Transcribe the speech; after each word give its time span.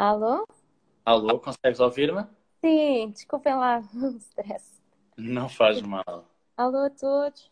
Alô? 0.00 0.46
Alô, 1.04 1.38
consegues 1.38 1.78
ouvir-me? 1.78 2.22
Sim, 2.64 3.10
desculpem 3.10 3.54
lá 3.54 3.80
o 3.92 4.16
stress. 4.16 4.80
Não 5.18 5.46
faz 5.46 5.82
mal, 5.82 6.26
Alô 6.56 6.78
a 6.86 6.88
todos. 6.90 7.50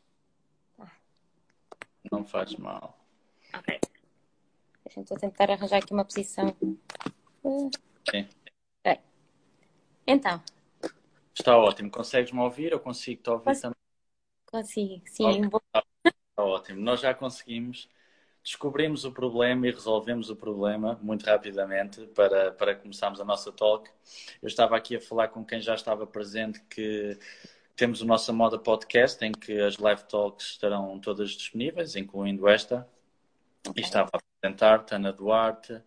não 2.11 2.25
faz 2.25 2.57
mal. 2.57 2.99
Ok. 3.55 3.79
Deixa-me 4.83 5.03
estou 5.05 5.17
a 5.19 5.21
tentar 5.21 5.51
arranjar 5.51 5.77
aqui 5.83 5.93
uma 5.93 6.07
posição. 6.07 6.57
Sim. 7.43 7.71
Ok. 8.09 8.31
Então, 10.07 10.43
Está 11.39 11.55
ótimo. 11.59 11.91
Consegues-me 11.91 12.41
ouvir? 12.41 12.73
Eu 12.73 12.81
consigo-te 12.81 13.29
ouvir 13.29 13.45
Posso- 13.45 13.61
também. 13.61 13.77
consigo. 14.47 15.03
Sim, 15.07 15.43
Ok. 15.43 15.49
vou- 15.51 15.63
Está 15.75 16.45
ótimo. 16.45 16.81
Nós 16.81 17.01
já 17.01 17.13
conseguimos, 17.13 17.91
descobrimos 18.49 19.05
o 19.05 19.13
problema 19.13 19.69
e 19.69 19.71
resolvemos 19.71 20.31
o 20.31 20.37
problema 20.37 20.99
muito 21.03 21.27
rapidamente 21.27 22.07
para, 22.15 22.51
para 22.51 22.75
começarmos 22.75 23.21
a 23.21 23.25
nossa 23.25 23.53
talk. 23.53 23.91
Eu 24.41 24.49
estava 24.49 24.75
aqui 24.75 24.97
a 24.97 25.01
falar 25.01 25.29
com 25.29 25.45
quem 25.45 25.61
já 25.61 25.75
estava 25.75 26.07
presente 26.07 26.59
que 26.63 27.19
temos 27.77 28.01
o 28.01 28.07
nosso 28.07 28.33
Moda 28.33 28.59
Podcast, 28.59 29.23
em 29.23 29.33
que 29.33 29.61
as 29.61 29.77
live 29.77 30.03
talks 30.05 30.53
estarão 30.53 30.99
todas 30.99 31.33
disponíveis, 31.33 31.95
incluindo 31.95 32.49
esta. 32.49 32.89
E 33.77 33.83
estava 33.83 34.09
a 34.15 34.19
apresentar-te, 34.19 34.95
Ana 34.95 35.13
Duarte, 35.13 35.83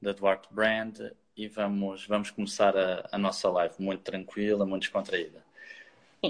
da 0.00 0.12
Duarte 0.12 0.48
Brand, 0.50 0.98
e 1.36 1.46
vamos, 1.46 2.06
vamos 2.06 2.30
começar 2.30 2.74
a, 2.74 3.06
a 3.12 3.18
nossa 3.18 3.50
live 3.50 3.74
muito 3.78 4.00
tranquila, 4.00 4.64
muito 4.64 4.84
descontraída. 4.84 5.44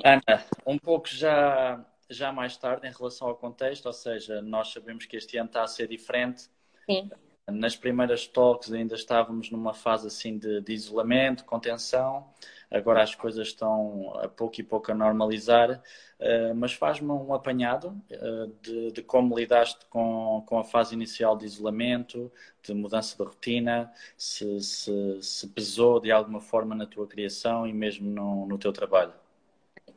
Ana, 0.05 0.45
um 0.67 0.77
pouco 0.77 1.07
já, 1.07 1.81
já 2.09 2.33
mais 2.33 2.57
tarde 2.57 2.87
em 2.87 2.93
relação 2.93 3.29
ao 3.29 3.37
contexto, 3.37 3.87
ou 3.87 3.93
seja, 3.93 4.41
nós 4.43 4.73
sabemos 4.73 5.05
que 5.07 5.17
este 5.17 5.37
ano 5.37 5.49
está 5.49 5.63
a 5.63 5.67
ser 5.67 5.89
diferente. 5.89 6.49
Sim. 6.89 7.11
Nas 7.51 7.75
primeiras 7.77 8.27
talks 8.27 8.71
ainda 8.73 8.95
estávamos 8.95 9.51
numa 9.51 9.73
fase 9.73 10.07
assim 10.07 10.39
de, 10.39 10.61
de 10.61 10.73
isolamento, 10.73 11.45
contenção. 11.45 12.29
Agora 12.71 13.03
as 13.03 13.15
coisas 13.15 13.49
estão 13.49 14.13
a 14.23 14.29
pouco 14.29 14.61
e 14.61 14.63
pouco 14.63 14.93
a 14.93 14.95
normalizar, 14.95 15.83
eh, 16.19 16.53
mas 16.53 16.75
faz-me 16.75 17.11
um 17.11 17.33
apanhado 17.33 17.99
eh, 18.11 18.49
de, 18.61 18.93
de 18.93 19.03
como 19.03 19.35
lidaste 19.35 19.87
com, 19.87 20.45
com 20.47 20.59
a 20.59 20.65
fase 20.65 20.95
inicial 20.95 21.39
de 21.39 21.47
isolamento, 21.47 22.31
de 22.63 22.75
mudança 22.75 23.17
de 23.17 23.23
rotina, 23.23 23.91
se, 24.15 24.61
se, 24.61 25.19
se 25.23 25.49
pesou 25.49 25.99
de 25.99 26.13
alguma 26.13 26.43
forma 26.43 26.75
na 26.75 26.85
tua 26.85 27.07
criação 27.07 27.67
e 27.67 27.73
mesmo 27.73 28.11
no, 28.11 28.47
no 28.47 28.59
teu 28.59 28.71
trabalho. 28.75 29.15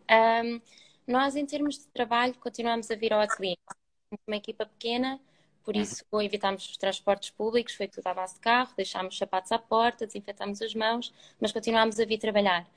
Ahm, 0.08 0.62
nós, 1.12 1.36
em 1.36 1.46
termos 1.46 1.78
de 1.80 1.88
trabalho, 1.88 2.34
continuamos 2.36 2.90
a 2.92 2.96
vir 2.96 3.14
ao 3.14 3.22
ateliê. 3.22 3.56
Uma 4.28 4.38
equipa 4.38 4.66
pequena, 4.66 5.20
por 5.64 5.76
isso 5.76 6.06
evitámos 6.22 6.70
os 6.70 6.78
transportes 6.78 7.30
públicos, 7.32 7.76
foi 7.76 7.88
tudo 7.88 8.08
à 8.08 8.14
base 8.14 8.36
de 8.36 8.42
carro, 8.42 8.74
deixámos 8.76 9.14
os 9.14 9.20
sapatos 9.20 9.52
à 9.52 9.60
porta, 9.60 10.06
desinfetámos 10.08 10.62
as 10.62 10.76
mãos, 10.76 11.14
mas 11.40 11.52
continuámos 11.52 12.00
a 12.00 12.06
vir 12.06 12.18
trabalhar. 12.20 12.68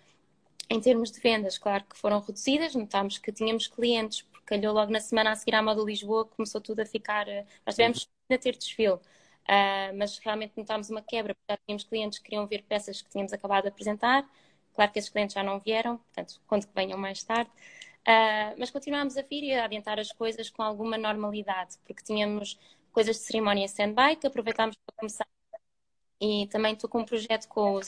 Em 0.70 0.80
termos 0.80 1.10
de 1.10 1.20
vendas, 1.20 1.58
claro 1.58 1.84
que 1.84 1.96
foram 1.96 2.20
reduzidas, 2.20 2.74
notámos 2.74 3.18
que 3.18 3.32
tínhamos 3.32 3.66
clientes, 3.66 4.22
porque 4.22 4.46
calhou 4.46 4.72
logo 4.74 4.90
na 4.92 5.00
semana 5.00 5.32
a 5.32 5.36
seguir 5.36 5.54
à 5.54 5.62
Moda 5.62 5.82
Lisboa, 5.82 6.24
começou 6.26 6.60
tudo 6.60 6.80
a 6.80 6.86
ficar. 6.86 7.28
eh, 7.28 7.46
Nós 7.66 7.74
tivemos 7.76 8.08
a 8.32 8.38
ter 8.38 8.56
desfile, 8.56 8.98
ah, 9.46 9.92
mas 9.94 10.18
realmente 10.18 10.54
notámos 10.56 10.88
uma 10.90 11.02
quebra, 11.02 11.34
porque 11.34 11.52
já 11.52 11.58
tínhamos 11.66 11.84
clientes 11.84 12.18
que 12.18 12.24
queriam 12.26 12.46
ver 12.46 12.62
peças 12.64 13.02
que 13.02 13.10
tínhamos 13.10 13.32
acabado 13.32 13.64
de 13.64 13.68
apresentar. 13.68 14.28
Claro 14.74 14.90
que 14.92 14.98
esses 14.98 15.10
clientes 15.10 15.34
já 15.34 15.42
não 15.42 15.60
vieram, 15.60 15.98
portanto, 15.98 16.40
conto 16.46 16.66
que 16.66 16.74
venham 16.74 16.98
mais 16.98 17.22
tarde. 17.22 17.50
Ah, 18.06 18.54
mas 18.58 18.70
continuámos 18.70 19.16
a 19.16 19.22
vir 19.22 19.44
e 19.44 19.54
a 19.54 19.64
adiantar 19.64 19.98
as 19.98 20.12
coisas 20.12 20.50
com 20.50 20.62
alguma 20.62 20.98
normalidade, 20.98 21.78
porque 21.86 22.02
tínhamos 22.02 22.58
coisas 22.92 23.16
de 23.16 23.22
cerimónia 23.22 23.64
stand-by 23.66 24.16
que 24.16 24.26
aproveitámos 24.26 24.76
para 24.76 24.94
começar. 24.96 25.26
E 26.20 26.46
também 26.48 26.74
estou 26.74 26.88
com 26.90 27.00
um 27.00 27.04
projeto 27.04 27.48
com 27.48 27.74
os 27.74 27.86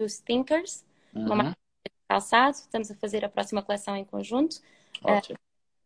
os 0.00 0.18
Thinkers, 0.20 0.84
uma 1.24 1.36
Uhum, 1.36 1.38
marca 1.38 1.56
de 1.86 1.92
calçado. 2.08 2.56
Estamos 2.56 2.90
a 2.90 2.96
fazer 2.96 3.24
a 3.24 3.28
próxima 3.28 3.62
coleção 3.62 3.96
em 3.96 4.04
conjunto 4.04 4.60
ótimo. 5.02 5.38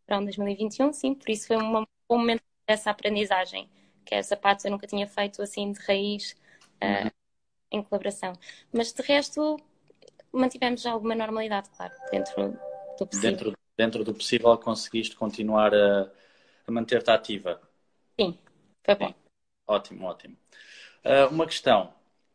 para 0.06 0.18
um 0.18 0.24
2021, 0.24 0.92
sim, 0.92 1.14
por 1.14 1.30
isso 1.30 1.46
foi 1.46 1.56
um 1.56 1.72
bom 1.72 1.86
momento 2.11 2.42
dessa 2.66 2.90
aprendizagem, 2.90 3.68
que 4.05 4.14
é 4.14 4.22
sapatos 4.22 4.64
eu 4.64 4.70
nunca 4.70 4.86
tinha 4.86 5.06
feito 5.06 5.42
assim 5.42 5.72
de 5.72 5.80
raiz 5.80 6.36
ah, 6.80 7.05
Uhum. 7.05 7.11
em 7.72 7.82
colaboração. 7.82 8.34
Mas 8.72 8.92
de 8.92 9.02
resto 9.02 9.58
mantivemos 10.32 10.86
alguma 10.86 11.14
normalidade, 11.14 11.70
claro, 11.70 11.94
dentro 12.11 12.58
do 12.98 13.06
possível. 13.06 13.40
Dentro, 13.40 13.52
dentro 13.77 14.05
do 14.05 14.14
possível, 14.14 14.56
conseguiste 14.58 15.16
continuar 15.16 15.74
a, 15.74 16.10
a 16.66 16.72
manter-te 16.72 17.10
ativa. 17.10 17.60
Sim, 18.18 18.38
foi 18.84 18.94
bom. 18.94 19.12
Sim. 19.12 19.14
Ótimo, 19.66 20.06
ótimo. 20.06 20.36
Ah, 21.05 21.28
uma 21.28 21.46
questão. 21.46 21.94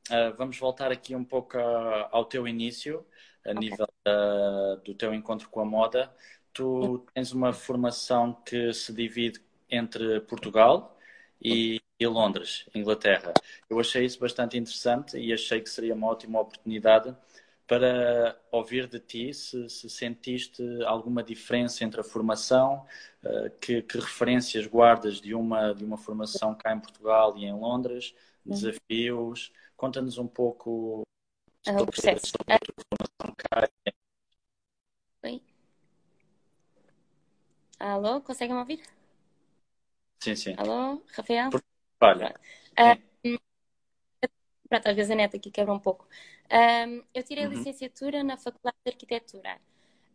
Ah, 0.10 0.32
vamos 0.38 0.58
voltar 0.58 0.92
aqui 0.92 1.16
um 1.16 1.24
pouco 1.26 1.58
a- 1.58 2.10
ao 2.12 2.26
teu 2.26 2.48
início, 2.48 3.06
a 3.46 3.54
nível 3.54 3.88
da- 4.06 4.76
do 4.78 4.94
teu 4.96 5.14
encontro 5.14 5.50
com 5.50 5.62
a 5.62 5.66
moda. 5.66 6.14
Tu 6.54 7.00
tens 7.14 7.32
uma 7.32 7.54
formação 7.54 8.34
que 8.46 8.74
se 8.74 8.94
divide 8.94 9.42
entre 9.70 10.22
Portugal 10.22 10.98
e, 11.42 11.82
e 12.00 12.08
Londres, 12.08 12.66
Inglaterra. 12.76 13.34
Eu 13.70 13.80
achei 13.80 14.06
isso 14.06 14.20
bastante 14.20 14.58
interessante 14.58 15.18
e 15.18 15.34
achei 15.34 15.62
que 15.62 15.70
seria 15.70 15.94
uma 15.96 16.08
ótima 16.08 16.40
oportunidade 16.42 17.16
para 17.68 18.40
ouvir 18.52 18.88
de 18.88 19.00
ti 19.00 19.34
se, 19.34 19.70
se 19.70 19.90
sentiste 19.90 20.64
alguma 20.86 21.24
diferença 21.24 21.84
entre 21.84 22.00
a 22.02 22.04
formação, 22.04 22.86
eh, 23.24 23.50
que, 23.62 23.82
que 23.82 24.00
referências 24.00 24.66
guardas 24.68 25.20
de 25.22 25.34
uma, 25.36 25.74
de 25.74 25.84
uma 25.84 25.98
formação 25.98 26.56
cá 26.56 26.74
em 26.74 26.80
Portugal 26.80 27.38
e 27.38 27.46
em 27.46 27.54
Londres, 27.54 28.16
desafios. 28.46 29.52
Conta-nos 29.76 30.18
um 30.18 30.28
pouco 30.28 31.04
Ah, 31.68 31.74
o 31.74 31.78
sobre, 31.78 31.92
processo. 31.92 32.28
sobre 32.28 32.54
a 32.54 32.60
tua 32.60 32.76
formação 32.90 33.36
cá. 33.38 33.70
Oi? 35.24 35.42
Alô, 37.80 38.22
conseguem 38.22 38.54
me 38.54 38.60
ouvir? 38.62 38.82
Sim, 40.20 40.36
sim. 40.36 40.56
Alô, 40.58 41.02
Rafael? 41.16 41.50
Olha, 42.02 42.34
Pronto, 44.70 44.88
às 44.88 44.96
vezes 44.96 45.12
a 45.12 45.16
neta 45.16 45.38
aqui 45.38 45.50
quebra 45.52 45.74
um 45.74 45.80
pouco. 45.80 46.08
Ahm, 46.50 47.02
eu 47.14 47.24
tirei 47.24 47.46
Uhum. 47.46 47.52
licenciatura 47.52 48.24
na 48.24 48.38
Faculdade 48.38 48.78
de 48.86 48.92
Arquitetura. 48.92 49.60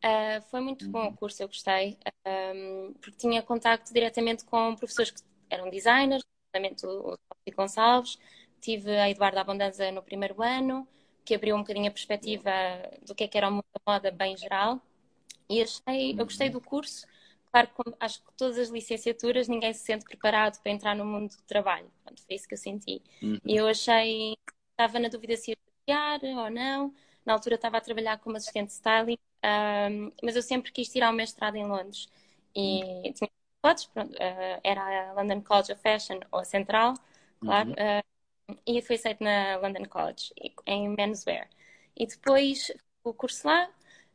Ah, 0.03 0.41
foi 0.51 0.61
muito 0.61 0.87
bom 0.93 1.07
Uhum. 1.07 1.09
o 1.09 1.13
curso, 1.15 1.43
eu 1.43 1.49
gostei, 1.49 1.99
ahm, 2.27 2.93
porque 3.01 3.17
tinha 3.19 3.43
contacto 3.43 3.93
diretamente 3.95 4.45
com 4.45 4.75
professores 4.77 5.11
que 5.13 5.23
eram 5.51 5.71
designers, 5.71 6.23
nomeadamente 6.55 6.87
o 6.87 7.13
Sócio 7.13 7.57
Gonçalves. 7.57 8.19
Tive 8.61 8.97
a 8.99 9.11
Eduarda 9.11 9.41
Abondanza 9.41 9.91
no 9.93 10.03
primeiro 10.03 10.43
ano, 10.43 10.87
que 11.25 11.35
abriu 11.35 11.57
um 11.57 11.61
bocadinho 11.61 11.89
a 11.89 11.91
perspectiva 11.93 12.51
do 13.07 13.15
que 13.15 13.25
é 13.25 13.29
que 13.29 13.39
era 13.39 13.49
o 13.49 13.53
mundo 13.53 13.65
da 13.75 13.93
moda 13.93 14.11
bem 14.11 14.37
geral. 14.37 14.81
E 15.49 15.63
achei, 15.63 16.13
eu 16.19 16.25
gostei 16.25 16.51
do 16.51 16.61
curso. 16.61 17.07
Claro 17.53 17.69
que 17.69 17.83
acho 18.01 18.23
que 18.25 18.33
todas 18.35 18.59
as 18.59 18.71
licenciaturas 18.71 19.47
ninguém 19.49 19.73
se 19.75 19.85
sente 19.85 20.05
preparado 20.05 20.61
para 20.63 20.73
entrar 20.73 20.97
no 20.97 21.05
mundo 21.05 21.37
do 21.37 21.43
trabalho. 21.43 21.91
Portanto, 22.03 22.23
foi 22.27 22.37
isso 22.37 22.49
que 22.49 22.55
eu 22.55 22.59
senti. 22.59 23.03
Uhum. 23.23 23.41
E 23.47 23.57
eu 23.57 23.69
achei, 23.69 24.35
estava 24.71 24.99
na 24.99 25.09
dúvida 25.09 25.37
se 25.37 25.51
ia 25.53 25.57
estudar 25.87 26.21
ou 26.45 26.51
não. 26.51 26.95
Na 27.27 27.35
altura 27.35 27.57
estava 27.57 27.77
a 27.79 27.81
trabalhar 27.81 28.19
como 28.19 28.37
assistente 28.37 28.69
de 28.69 28.73
styling, 28.75 29.19
ahm, 29.43 30.11
mas 30.23 30.35
eu 30.37 30.43
sempre 30.43 30.73
quis 30.73 30.89
tirar 30.89 31.11
o 31.11 31.13
mestrado 31.15 31.57
em 31.57 31.67
Londres. 31.67 32.09
E 32.57 33.13
tinha 33.15 33.31
hipóteses, 33.59 33.87
pronto, 33.89 34.15
ah, 34.21 34.61
era 34.65 35.11
a 35.11 35.13
London 35.15 35.43
College 35.43 35.73
of 35.73 35.83
Fashion 35.83 36.21
ou 36.33 36.41
a 36.41 36.45
Central, 36.45 36.95
claro, 37.41 37.69
Uhum. 37.69 37.75
ah, 37.79 38.03
e 38.67 38.83
fui 38.83 38.97
aceito 38.97 39.23
na 39.23 39.57
London 39.59 39.85
College, 39.87 40.33
em 40.67 40.89
menswear. 40.91 41.49
E 41.97 42.07
depois 42.07 42.73
o 43.05 43.15
curso 43.15 43.47
lá, 43.47 43.71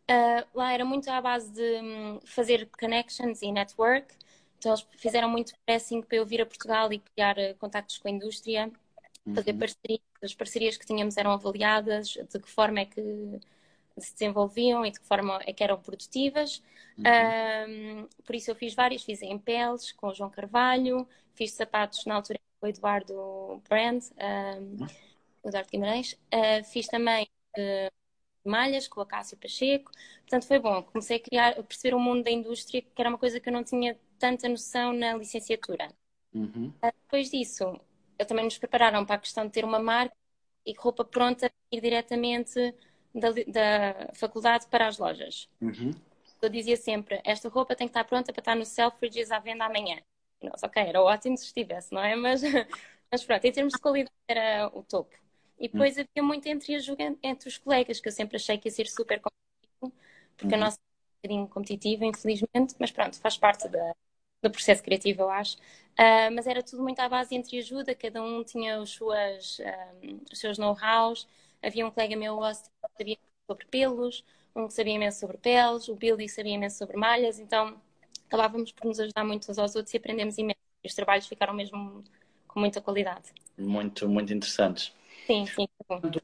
ah, 0.10 0.46
lá 0.54 0.74
era 0.74 0.86
muito 0.86 1.10
à 1.10 1.22
base 1.22 1.52
de 1.52 1.62
hum, 1.82 2.20
fazer 2.26 2.70
connections 2.80 3.42
e 3.42 3.52
network. 3.52 4.14
Então 4.58 4.72
eles 4.74 4.88
fizeram 4.98 5.30
muito 5.30 5.54
pressing 5.66 6.02
para 6.02 6.18
eu 6.18 6.26
vir 6.26 6.42
a 6.42 6.46
Portugal 6.46 6.92
e 6.94 7.00
criar 7.00 7.38
ah, 7.40 7.54
contactos 7.56 7.98
com 7.98 8.08
a 8.08 8.12
indústria, 8.12 8.72
fazer 9.34 9.54
Uhum. 9.54 9.60
parcerias. 9.60 10.02
As 10.24 10.34
parcerias 10.36 10.78
que 10.78 10.86
tínhamos 10.86 11.18
eram 11.18 11.32
avaliadas, 11.32 12.10
de 12.10 12.40
que 12.40 12.50
forma 12.50 12.80
é 12.82 12.86
que 12.86 13.02
se 13.98 14.14
desenvolviam 14.14 14.86
e 14.86 14.92
de 14.92 15.00
que 15.00 15.06
forma 15.08 15.40
é 15.46 15.54
que 15.54 15.64
eram 15.64 15.80
produtivas. 15.82 16.62
Uhum. 16.98 17.34
Ahm, 17.66 18.08
por 18.26 18.36
isso 18.36 18.52
eu 18.52 18.56
fiz 18.56 18.74
várias, 18.76 19.04
fiz 19.04 19.22
em 19.22 19.38
peles 19.40 19.92
com 19.94 20.08
o 20.08 20.14
João 20.14 20.30
Carvalho, 20.30 21.08
fiz 21.36 21.54
sapatos 21.54 22.06
na 22.06 22.16
altura 22.16 22.40
com 22.60 22.68
o 22.68 22.70
Eduardo 22.70 23.62
Brand, 23.70 24.04
ahm, 24.20 24.80
o 25.44 25.50
Eduardo 25.50 25.70
Guimarães, 25.72 26.18
Ah, 26.32 26.64
fiz 26.64 26.88
também 26.88 27.28
malhas 28.48 28.88
com 28.88 29.00
o 29.00 29.04
Acácio 29.04 29.38
Pacheco, 29.38 29.92
portanto 30.22 30.48
foi 30.48 30.60
bom, 30.60 30.84
comecei 30.84 31.18
a 31.18 31.20
criar, 31.20 31.50
a 31.60 31.64
perceber 31.64 31.96
o 31.96 32.00
mundo 32.00 32.24
da 32.24 32.32
indústria, 32.32 32.82
que 32.82 32.90
era 33.02 33.10
uma 33.10 33.18
coisa 33.20 33.40
que 33.40 33.50
eu 33.50 33.54
não 33.54 33.64
tinha 33.64 33.98
tanta 34.20 34.50
noção 34.50 34.94
na 34.94 35.16
licenciatura. 35.16 35.90
Uhum. 36.34 36.74
Ah, 36.82 36.92
Depois 36.92 37.30
disso, 37.30 37.80
eu 38.18 38.26
também 38.26 38.46
nos 38.46 38.58
prepararam 38.58 39.06
para 39.06 39.16
a 39.16 39.20
questão 39.20 39.46
de 39.46 39.52
ter 39.52 39.66
uma 39.66 39.80
marca 39.80 40.16
e 40.66 40.74
roupa 40.74 41.06
pronta 41.06 41.52
ir 41.72 41.82
diretamente 41.82 42.60
da, 43.14 43.32
da 43.32 44.14
faculdade 44.14 44.68
para 44.68 44.88
as 44.88 44.98
lojas. 44.98 45.50
Uhum. 45.62 45.92
Eu 46.42 46.50
dizia 46.50 46.78
sempre, 46.78 47.22
esta 47.26 47.50
roupa 47.50 47.76
tem 47.76 47.88
que 47.88 47.92
estar 47.92 48.04
pronta 48.04 48.32
para 48.32 48.42
estar 48.42 48.56
no 48.56 48.66
Selfridges 48.66 49.32
à 49.32 49.40
venda 49.40 49.66
amanhã. 49.66 50.00
Nós, 50.42 50.62
ok, 50.62 50.82
era 50.84 51.02
ótimo 51.02 51.38
se 51.38 51.46
estivesse, 51.46 51.92
não 51.94 52.02
é? 52.04 52.16
Mas, 52.18 52.42
mas 53.12 53.24
pronto, 53.24 53.46
em 53.46 53.52
termos 53.52 53.74
de 53.74 53.80
qualidade 53.80 54.14
era 54.28 54.68
o 54.74 54.84
topo. 54.84 55.16
E 55.60 55.68
depois 55.68 55.98
uhum. 55.98 56.04
havia 56.04 56.24
muito 56.24 56.46
entre, 56.48 56.74
entre 57.24 57.50
os 57.50 57.58
colegas, 57.58 58.00
que 58.00 58.08
eu 58.08 58.12
sempre 58.12 58.38
achei 58.38 58.58
que 58.58 58.68
ia 58.68 58.72
ser 58.72 58.88
super 58.88 59.20
competitivo, 59.20 59.94
porque 60.38 60.54
uhum. 60.54 60.62
a 60.62 60.66
nossa 60.66 60.78
é 60.78 60.82
um 60.82 61.16
bocadinho 61.16 61.48
competitiva, 61.48 62.06
infelizmente, 62.06 62.76
mas 62.80 62.92
pronto, 62.92 63.20
faz 63.20 63.38
parte 63.38 63.68
da, 63.68 63.96
do 64.42 64.52
processo 64.52 64.84
criativo, 64.84 65.24
eu 65.24 65.30
acho. 65.30 65.58
Uh, 65.58 66.30
mas 66.34 66.46
era 66.46 66.62
tudo 66.62 66.84
muito 66.84 67.00
à 67.00 67.10
base 67.10 67.36
entre 67.36 67.58
ajuda, 67.58 67.96
cada 67.96 68.22
um 68.22 68.44
tinha 68.44 68.80
os, 68.80 68.92
suas, 68.92 69.60
um, 70.04 70.20
os 70.32 70.40
seus 70.40 70.58
know-hows. 70.58 71.28
Havia 71.62 71.88
um 71.88 71.92
colega 71.92 72.16
meu, 72.16 72.38
que 72.40 72.70
sabia 72.98 73.18
sobre 73.50 73.66
pelos, 73.66 74.24
um 74.56 74.68
que 74.68 74.74
sabia 74.74 74.94
imenso 74.94 75.20
sobre 75.20 75.38
peles, 75.38 75.88
o 75.88 75.96
Billy 75.96 76.30
sabia 76.30 76.54
imenso 76.54 76.78
sobre 76.78 76.98
malhas, 76.98 77.40
então 77.40 77.82
acabávamos 78.28 78.72
por 78.72 78.88
nos 78.88 79.00
ajudar 79.00 79.24
muito 79.24 79.50
uns 79.50 79.58
aos 79.58 79.76
outros 79.76 79.94
e 79.94 79.98
aprendemos 79.98 80.38
imenso. 80.38 80.60
Os 80.86 80.94
trabalhos 80.94 81.28
ficaram 81.28 81.54
mesmo 81.54 82.04
com 82.48 82.60
muita 82.60 82.80
qualidade. 82.80 83.32
Muito, 83.58 84.08
muito 84.08 84.34
interessantes. 84.34 84.94
Sim, 85.28 85.46
sim. 85.46 85.68
Quando, 85.86 86.22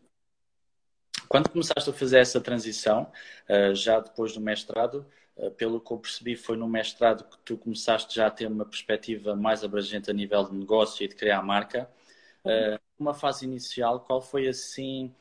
quando 1.27 1.49
começaste 1.49 1.89
a 1.89 1.93
fazer 1.93 2.19
essa 2.19 2.39
transição, 2.39 3.11
uh, 3.49 3.75
já 3.75 3.99
depois 3.99 4.33
do 4.33 4.39
mestrado, 4.39 5.05
uh, 5.35 5.51
pelo 5.51 5.81
que 5.81 5.91
eu 5.91 5.97
percebi, 5.97 6.37
foi 6.37 6.55
no 6.55 6.69
mestrado 6.69 7.25
que 7.25 7.37
tu 7.39 7.57
começaste 7.57 8.15
já 8.15 8.27
a 8.27 8.31
ter 8.31 8.47
uma 8.47 8.63
perspectiva 8.63 9.35
mais 9.35 9.61
abrangente 9.61 10.09
a 10.09 10.13
nível 10.13 10.45
de 10.45 10.55
negócio 10.55 11.03
e 11.03 11.07
de 11.09 11.15
criar 11.15 11.41
marca. 11.41 11.89
Uh, 12.45 12.79
uma 12.97 13.13
fase 13.13 13.43
inicial, 13.43 13.99
qual 13.99 14.21
foi 14.21 14.47
assim 14.47 15.13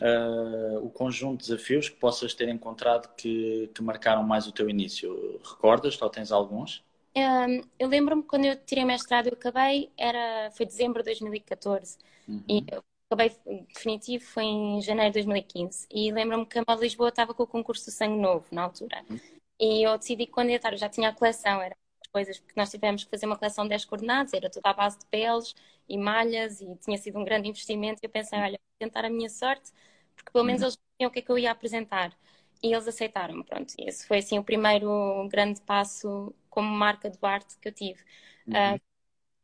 uh, 0.00 0.84
o 0.84 0.90
conjunto 0.90 1.42
de 1.42 1.50
desafios 1.50 1.88
que 1.88 1.96
possas 1.96 2.34
ter 2.34 2.48
encontrado 2.48 3.14
que, 3.14 3.70
que 3.72 3.82
marcaram 3.82 4.24
mais 4.24 4.48
o 4.48 4.52
teu 4.52 4.68
início? 4.68 5.40
Recordas? 5.44 6.00
Ou 6.02 6.10
tens 6.10 6.32
alguns? 6.32 6.84
Um, 7.16 7.62
eu 7.78 7.88
lembro-me 7.88 8.24
quando 8.24 8.46
eu 8.46 8.56
tirei 8.56 8.84
mestrado, 8.84 9.28
eu 9.28 9.34
acabei, 9.34 9.90
era, 9.96 10.50
foi 10.52 10.66
dezembro 10.66 11.02
de 11.02 11.06
2014 11.06 11.98
uhum. 12.28 12.42
e 12.48 12.64
acabei 13.10 13.34
definitivo 13.74 14.24
foi 14.24 14.44
em 14.44 14.80
janeiro 14.82 15.12
de 15.12 15.24
2015 15.24 15.86
e 15.90 16.12
lembro-me 16.12 16.46
que 16.46 16.58
a 16.58 16.64
Moda 16.66 16.82
Lisboa 16.82 17.08
estava 17.08 17.34
com 17.34 17.42
o 17.42 17.46
concurso 17.46 17.86
do 17.86 17.90
Sangue 17.90 18.20
Novo 18.20 18.46
na 18.52 18.62
altura 18.64 19.02
uhum. 19.08 19.18
e 19.58 19.82
eu 19.82 19.96
decidi 19.96 20.26
candidatar, 20.26 20.72
eu 20.72 20.78
já 20.78 20.88
tinha 20.88 21.08
a 21.08 21.14
coleção, 21.14 21.60
era 21.62 21.76
coisas, 22.12 22.38
porque 22.38 22.58
nós 22.58 22.70
tivemos 22.70 23.04
que 23.04 23.10
fazer 23.10 23.26
uma 23.26 23.36
coleção 23.36 23.64
de 23.64 23.70
10 23.70 23.84
coordenadas, 23.84 24.32
era 24.32 24.50
tudo 24.50 24.66
à 24.66 24.72
base 24.72 24.98
de 24.98 25.06
peles 25.06 25.54
e 25.88 25.96
malhas 25.96 26.60
e 26.60 26.76
tinha 26.76 26.96
sido 26.98 27.18
um 27.18 27.24
grande 27.24 27.48
investimento. 27.48 28.00
E 28.02 28.06
eu 28.06 28.10
pensei, 28.10 28.38
olha, 28.38 28.58
vou 28.58 28.88
tentar 28.88 29.04
a 29.04 29.10
minha 29.10 29.28
sorte, 29.28 29.70
porque 30.16 30.30
pelo 30.32 30.44
menos 30.44 30.62
uhum. 30.62 30.68
eles 30.68 30.78
sabiam 30.92 31.08
o 31.08 31.12
que 31.12 31.18
é 31.20 31.22
que 31.22 31.30
eu 31.30 31.38
ia 31.38 31.50
apresentar. 31.50 32.16
E 32.62 32.72
eles 32.72 32.88
aceitaram, 32.88 33.42
pronto. 33.42 33.72
E 33.78 33.88
esse 33.88 34.06
foi 34.06 34.18
assim 34.18 34.38
o 34.38 34.44
primeiro 34.44 35.28
grande 35.30 35.60
passo 35.62 36.34
como 36.50 36.68
marca 36.68 37.08
de 37.08 37.18
arte 37.22 37.56
que 37.58 37.68
eu 37.68 37.72
tive. 37.72 38.00
Uhum. 38.46 38.74
Uh, 38.74 38.80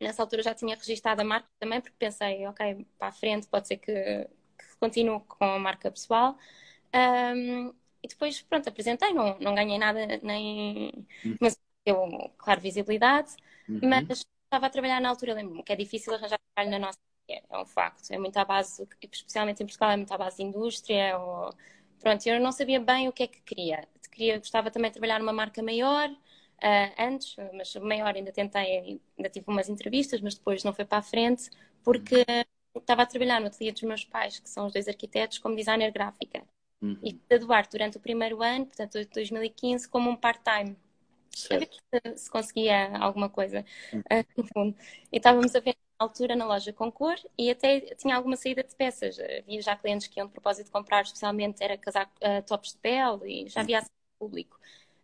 nessa 0.04 0.22
altura 0.22 0.42
já 0.42 0.54
tinha 0.54 0.76
registrado 0.76 1.22
a 1.22 1.24
marca 1.24 1.48
também, 1.58 1.80
porque 1.80 1.96
pensei, 1.98 2.46
ok, 2.46 2.86
para 2.98 3.08
a 3.08 3.12
frente 3.12 3.46
pode 3.48 3.66
ser 3.68 3.78
que, 3.78 3.92
que 3.92 4.76
continue 4.78 5.20
com 5.20 5.44
a 5.44 5.58
marca 5.58 5.90
pessoal. 5.90 6.36
Um, 6.94 7.74
e 8.02 8.08
depois, 8.08 8.42
pronto, 8.42 8.68
apresentei, 8.68 9.12
não, 9.12 9.38
não 9.40 9.54
ganhei 9.54 9.78
nada, 9.78 10.20
nem. 10.22 10.92
Uhum. 11.24 11.36
Mas 11.40 11.58
deu, 11.84 12.30
claro, 12.38 12.60
visibilidade, 12.60 13.34
uhum. 13.68 13.80
mas 13.82 14.24
estava 14.44 14.66
a 14.66 14.70
trabalhar 14.70 15.00
na 15.00 15.08
altura, 15.08 15.34
lembro-me 15.34 15.62
que 15.62 15.72
é 15.72 15.76
difícil 15.76 16.14
arranjar 16.14 16.38
trabalho 16.54 16.70
na 16.70 16.86
nossa 16.86 16.98
área, 17.28 17.42
é 17.50 17.58
um 17.58 17.64
facto. 17.66 18.10
É 18.10 18.18
muito 18.18 18.36
à 18.36 18.44
base, 18.44 18.86
especialmente 19.10 19.62
em 19.62 19.66
Portugal, 19.66 19.90
é 19.90 19.96
muito 19.96 20.12
à 20.12 20.18
base 20.18 20.36
de 20.36 20.42
indústria. 20.44 21.18
Ou... 21.18 21.50
Pronto, 22.00 22.26
eu 22.26 22.40
não 22.40 22.52
sabia 22.52 22.80
bem 22.80 23.08
o 23.08 23.12
que 23.12 23.24
é 23.24 23.26
que 23.26 23.40
queria. 23.42 23.88
queria 24.10 24.38
gostava 24.38 24.70
também 24.70 24.90
de 24.90 24.94
trabalhar 24.94 25.18
numa 25.18 25.32
marca 25.32 25.62
maior, 25.62 26.10
uh, 26.62 26.94
antes, 26.98 27.36
mas 27.52 27.74
maior 27.76 28.14
ainda 28.14 28.32
tentei, 28.32 29.00
ainda 29.16 29.30
tive 29.30 29.46
umas 29.48 29.68
entrevistas, 29.68 30.20
mas 30.20 30.34
depois 30.34 30.64
não 30.64 30.72
foi 30.72 30.84
para 30.84 30.98
a 30.98 31.02
frente, 31.02 31.50
porque 31.82 32.16
uhum. 32.16 32.80
estava 32.80 33.02
a 33.02 33.06
trabalhar 33.06 33.40
no 33.40 33.46
ateliê 33.46 33.72
dos 33.72 33.82
meus 33.82 34.04
pais, 34.04 34.38
que 34.38 34.48
são 34.48 34.66
os 34.66 34.72
dois 34.72 34.88
arquitetos, 34.88 35.38
como 35.38 35.56
designer 35.56 35.90
gráfica. 35.92 36.42
Uhum. 36.82 36.98
E 37.02 37.38
Duarte 37.38 37.72
durante 37.72 37.96
o 37.96 38.00
primeiro 38.00 38.42
ano, 38.42 38.66
portanto 38.66 38.98
2015, 39.12 39.88
como 39.88 40.10
um 40.10 40.16
part-time. 40.16 40.76
Se, 41.30 41.48
se 42.16 42.30
conseguia 42.30 42.96
alguma 42.98 43.28
coisa, 43.28 43.64
uh, 43.92 44.24
no 44.36 44.46
fundo. 44.46 44.76
E 45.10 45.16
estávamos 45.16 45.54
a 45.56 45.60
ver 45.60 45.76
na 45.98 46.06
altura 46.06 46.36
na 46.36 46.44
loja 46.44 46.72
Concor 46.72 47.16
e 47.36 47.50
até 47.50 47.80
tinha 47.96 48.14
alguma 48.14 48.36
saída 48.36 48.62
de 48.62 48.74
peças. 48.74 49.18
Havia 49.18 49.62
já 49.62 49.76
clientes 49.76 50.06
que 50.06 50.20
iam 50.20 50.26
de 50.26 50.32
propósito 50.32 50.70
comprar, 50.70 51.02
especialmente 51.02 51.62
era 51.62 51.76
casaco, 51.76 52.12
uh, 52.18 52.42
tops 52.46 52.72
de 52.72 52.78
pele 52.78 53.44
e 53.46 53.48
já 53.48 53.62
havia 53.62 53.82
público. 54.18 54.58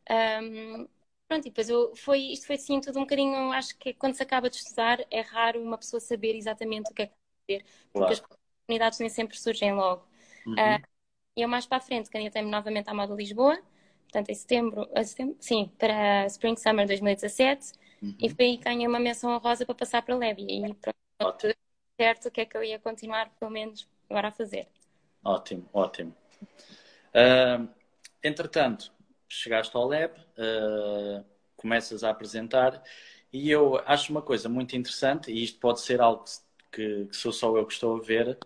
Um, 0.08 0.88
pronto, 1.30 1.46
e 1.46 1.50
depois 1.50 1.68
eu, 1.68 1.94
foi, 1.94 2.18
isto 2.32 2.44
foi 2.48 2.56
assim 2.56 2.80
tudo 2.80 2.98
um 2.98 3.02
bocadinho, 3.02 3.52
acho 3.52 3.78
que 3.78 3.94
quando 3.94 4.14
se 4.14 4.22
acaba 4.22 4.50
de 4.50 4.56
estudar 4.56 4.98
é 5.08 5.20
raro 5.20 5.62
uma 5.62 5.78
pessoa 5.78 6.00
saber 6.00 6.34
exatamente 6.34 6.90
o 6.90 6.94
que 6.94 7.02
é 7.02 7.06
que 7.06 7.14
fazer, 7.46 7.64
porque 7.92 7.98
claro. 7.98 8.12
as 8.12 8.18
oportunidades 8.18 8.98
nem 8.98 9.08
sempre 9.08 9.38
surgem 9.38 9.72
logo. 9.72 10.04
Uhum. 10.44 10.54
Uh, 10.54 10.82
e 11.36 11.42
eu 11.42 11.48
mais 11.48 11.66
para 11.66 11.78
a 11.78 11.80
frente 11.80 12.10
candidatei-me 12.10 12.50
novamente 12.50 12.90
à 12.90 12.94
Moda 12.94 13.14
Lisboa, 13.14 13.62
portanto, 14.02 14.28
em 14.28 14.34
setembro, 14.34 14.88
setembro 15.04 15.36
sim, 15.38 15.70
para 15.78 16.26
Spring 16.26 16.56
Summer 16.56 16.84
2017, 16.88 17.74
uhum. 18.02 18.16
e 18.18 18.28
foi 18.28 18.44
aí 18.46 18.58
que 18.58 18.64
ganhei 18.64 18.88
uma 18.88 18.98
menção 18.98 19.30
honrosa 19.30 19.64
para 19.64 19.74
passar 19.76 20.02
para 20.02 20.16
a 20.16 20.18
Lebi. 20.18 20.66
E 20.66 20.74
pronto, 20.74 21.56
certo 21.96 22.26
o 22.26 22.30
que 22.32 22.40
é 22.40 22.44
que 22.44 22.56
eu 22.56 22.64
ia 22.64 22.80
continuar, 22.80 23.30
pelo 23.38 23.52
menos, 23.52 23.88
agora 24.08 24.28
a 24.28 24.32
fazer. 24.32 24.66
Ótimo, 25.22 25.64
ótimo. 25.72 26.12
Uh, 27.14 27.68
entretanto, 28.20 28.92
chegaste 29.30 29.74
ao 29.76 29.88
Lab, 29.88 30.12
uh, 30.18 31.24
começas 31.56 32.02
a 32.02 32.10
apresentar, 32.10 32.82
e 33.32 33.50
eu 33.50 33.76
acho 33.86 34.10
uma 34.10 34.20
coisa 34.20 34.48
muito 34.48 34.76
interessante, 34.76 35.30
e 35.30 35.42
isto 35.42 35.58
pode 35.60 35.80
ser 35.80 36.00
algo 36.00 36.24
que, 36.72 37.06
que 37.06 37.16
sou 37.16 37.32
só 37.32 37.56
eu 37.56 37.64
que 37.64 37.72
estou 37.72 37.96
a 37.96 38.00
ver, 38.00 38.38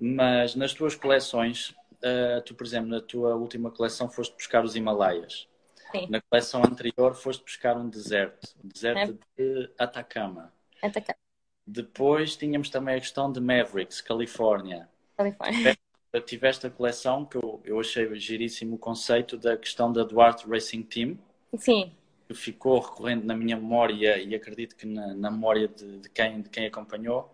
mas 0.00 0.54
nas 0.54 0.74
tuas 0.74 0.94
coleções 0.94 1.70
uh, 1.70 2.42
tu, 2.44 2.54
por 2.54 2.66
exemplo, 2.66 2.88
na 2.88 3.00
tua 3.00 3.34
última 3.34 3.70
coleção 3.70 4.08
foste 4.10 4.34
buscar 4.34 4.64
os 4.64 4.76
Himalaias. 4.76 5.48
Sim. 5.90 6.06
Na 6.08 6.20
coleção 6.20 6.62
anterior 6.62 7.14
foste 7.14 7.42
buscar 7.42 7.76
um 7.76 7.88
deserto, 7.88 8.54
o 8.62 8.68
deserto 8.68 9.18
é. 9.36 9.42
de 9.42 9.70
Atacama. 9.78 10.52
Atacama. 10.82 11.18
Depois 11.66 12.36
tínhamos 12.36 12.70
também 12.70 12.96
a 12.96 13.00
questão 13.00 13.30
de 13.30 13.40
Mavericks, 13.40 14.00
Califórnia. 14.00 14.88
Califórnia. 15.16 15.76
Tiveste 16.26 16.66
a 16.66 16.70
coleção 16.70 17.24
que 17.24 17.36
eu, 17.36 17.60
eu 17.64 17.78
achei 17.78 18.12
giríssimo 18.16 18.74
o 18.74 18.78
conceito 18.78 19.36
da 19.36 19.56
questão 19.56 19.92
da 19.92 20.02
Duarte 20.02 20.48
Racing 20.48 20.82
Team. 20.82 21.18
Sim. 21.56 21.92
Que 22.26 22.34
ficou 22.34 22.80
recorrente 22.80 23.24
na 23.24 23.36
minha 23.36 23.56
memória 23.56 24.18
e 24.18 24.34
acredito 24.34 24.74
que 24.74 24.86
na, 24.86 25.14
na 25.14 25.30
memória 25.30 25.68
de, 25.68 25.98
de, 25.98 26.08
quem, 26.10 26.42
de 26.42 26.48
quem 26.48 26.66
acompanhou. 26.66 27.32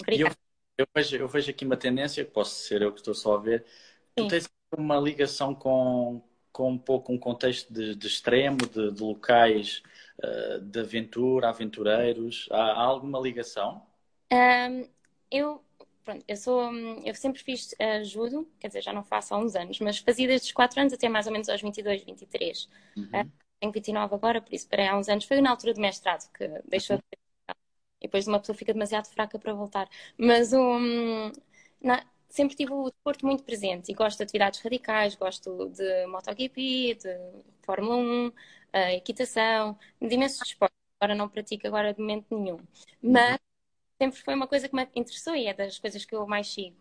Obrigada. 0.00 0.36
Eu 0.76 0.86
vejo, 0.94 1.16
eu 1.16 1.28
vejo 1.28 1.50
aqui 1.50 1.64
uma 1.64 1.76
tendência, 1.76 2.24
posso 2.24 2.54
ser 2.54 2.82
eu 2.82 2.92
que 2.92 3.00
estou 3.00 3.14
só 3.14 3.34
a 3.34 3.38
ver, 3.38 3.64
Sim. 4.16 4.24
tu 4.24 4.28
tens 4.28 4.48
uma 4.76 4.96
ligação 4.96 5.52
com, 5.52 6.22
com 6.52 6.70
um 6.70 6.78
pouco 6.78 7.12
um 7.12 7.18
contexto 7.18 7.72
de, 7.72 7.94
de 7.96 8.06
extremo, 8.06 8.58
de, 8.58 8.92
de 8.92 9.02
locais 9.02 9.82
uh, 10.22 10.60
de 10.60 10.80
aventura, 10.80 11.48
aventureiros. 11.48 12.48
Há, 12.50 12.62
há 12.62 12.82
alguma 12.82 13.18
ligação? 13.18 13.82
Um, 14.32 14.88
eu, 15.30 15.62
pronto, 16.08 16.24
eu 16.26 16.36
sou, 16.36 16.72
eu 17.04 17.14
sempre 17.14 17.42
fiz 17.42 17.72
uh, 17.72 18.02
judo, 18.02 18.50
quer 18.58 18.68
dizer, 18.68 18.80
já 18.80 18.94
não 18.94 19.04
faço 19.04 19.34
há 19.34 19.38
uns 19.38 19.54
anos, 19.54 19.78
mas 19.80 19.98
fazia 19.98 20.26
desde 20.26 20.46
os 20.46 20.52
4 20.52 20.80
anos 20.80 20.92
até 20.94 21.06
mais 21.06 21.26
ou 21.26 21.32
menos 21.32 21.50
aos 21.50 21.60
22, 21.60 22.02
23. 22.02 22.68
Uhum. 22.96 23.04
Uh, 23.04 23.32
tenho 23.60 23.72
29 23.72 24.14
agora, 24.14 24.40
por 24.40 24.54
isso 24.54 24.66
parei 24.68 24.86
há 24.86 24.96
uns 24.96 25.08
anos. 25.08 25.26
Foi 25.26 25.38
na 25.42 25.50
altura 25.50 25.74
do 25.74 25.80
mestrado 25.82 26.30
que 26.32 26.48
deixou 26.66 26.96
uhum. 26.96 27.02
de 27.12 27.18
e 28.00 28.06
depois 28.06 28.26
uma 28.26 28.38
pessoa 28.38 28.56
fica 28.56 28.72
demasiado 28.72 29.06
fraca 29.08 29.38
para 29.38 29.52
voltar. 29.52 29.88
Mas 30.16 30.52
um, 30.52 31.30
na, 31.82 32.06
sempre 32.28 32.56
tive 32.56 32.72
o 32.72 32.90
desporto 32.90 33.26
muito 33.26 33.42
presente 33.42 33.90
e 33.90 33.94
gosto 33.94 34.18
de 34.18 34.22
atividades 34.22 34.60
radicais, 34.60 35.14
gosto 35.14 35.68
de 35.70 36.06
MotoGP, 36.06 36.94
de 36.94 37.18
Fórmula 37.62 37.96
1, 37.96 38.28
uh, 38.28 38.32
equitação, 38.96 39.78
de 40.00 40.14
imensos 40.14 40.40
esportes. 40.42 40.78
Agora 41.00 41.14
não 41.14 41.28
pratico 41.28 41.66
agora 41.66 41.92
de 41.92 42.00
momento 42.00 42.26
nenhum. 42.34 42.58
Mas 43.02 43.32
uhum. 43.32 43.47
Sempre 44.00 44.20
foi 44.20 44.34
uma 44.34 44.46
coisa 44.46 44.68
que 44.68 44.74
me 44.74 44.86
interessou 44.94 45.34
e 45.34 45.46
é 45.46 45.54
das 45.54 45.78
coisas 45.78 46.04
que 46.04 46.14
eu 46.14 46.26
mais 46.26 46.48
sigo. 46.48 46.76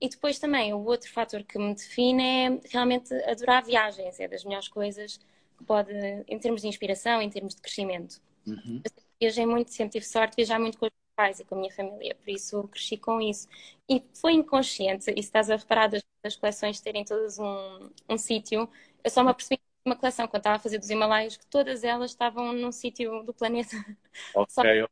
E 0.00 0.08
depois 0.08 0.38
também, 0.38 0.72
o 0.74 0.84
outro 0.84 1.10
fator 1.12 1.44
que 1.44 1.58
me 1.58 1.74
define 1.74 2.22
é 2.22 2.60
realmente 2.70 3.14
adorar 3.24 3.64
viagens. 3.64 4.18
É 4.18 4.26
das 4.26 4.44
melhores 4.44 4.68
coisas 4.68 5.18
que 5.56 5.64
pode, 5.64 5.92
em 6.26 6.38
termos 6.38 6.62
de 6.62 6.68
inspiração, 6.68 7.22
em 7.22 7.30
termos 7.30 7.54
de 7.54 7.62
crescimento. 7.62 8.20
Uhum 8.46 8.82
viajei 9.22 9.46
muito, 9.46 9.70
sempre 9.72 9.92
tive 9.92 10.04
sorte 10.04 10.32
de 10.32 10.36
viajar 10.36 10.58
muito 10.58 10.78
com 10.78 10.86
os 10.86 10.90
meus 10.90 11.14
pais 11.14 11.38
e 11.40 11.44
com 11.44 11.54
a 11.54 11.58
minha 11.58 11.72
família, 11.72 12.14
por 12.16 12.28
isso 12.28 12.66
cresci 12.68 12.96
com 12.96 13.20
isso. 13.20 13.48
E 13.88 14.02
foi 14.20 14.32
inconsciente, 14.32 15.10
e 15.10 15.22
se 15.22 15.28
estás 15.28 15.48
a 15.48 15.56
reparar 15.56 15.88
das, 15.88 16.02
das 16.22 16.36
coleções 16.36 16.80
terem 16.80 17.04
todas 17.04 17.38
um, 17.38 17.90
um 18.08 18.18
sítio, 18.18 18.68
eu 19.04 19.10
só 19.10 19.22
me 19.22 19.30
apercebi 19.30 19.62
uma 19.84 19.96
coleção, 19.96 20.26
quando 20.26 20.40
estava 20.40 20.56
a 20.56 20.58
fazer 20.58 20.78
dos 20.78 20.90
Himalaias, 20.90 21.36
que 21.36 21.46
todas 21.46 21.84
elas 21.84 22.10
estavam 22.10 22.52
num 22.52 22.72
sítio 22.72 23.22
do 23.24 23.32
planeta. 23.32 23.70
Ok. 24.34 24.86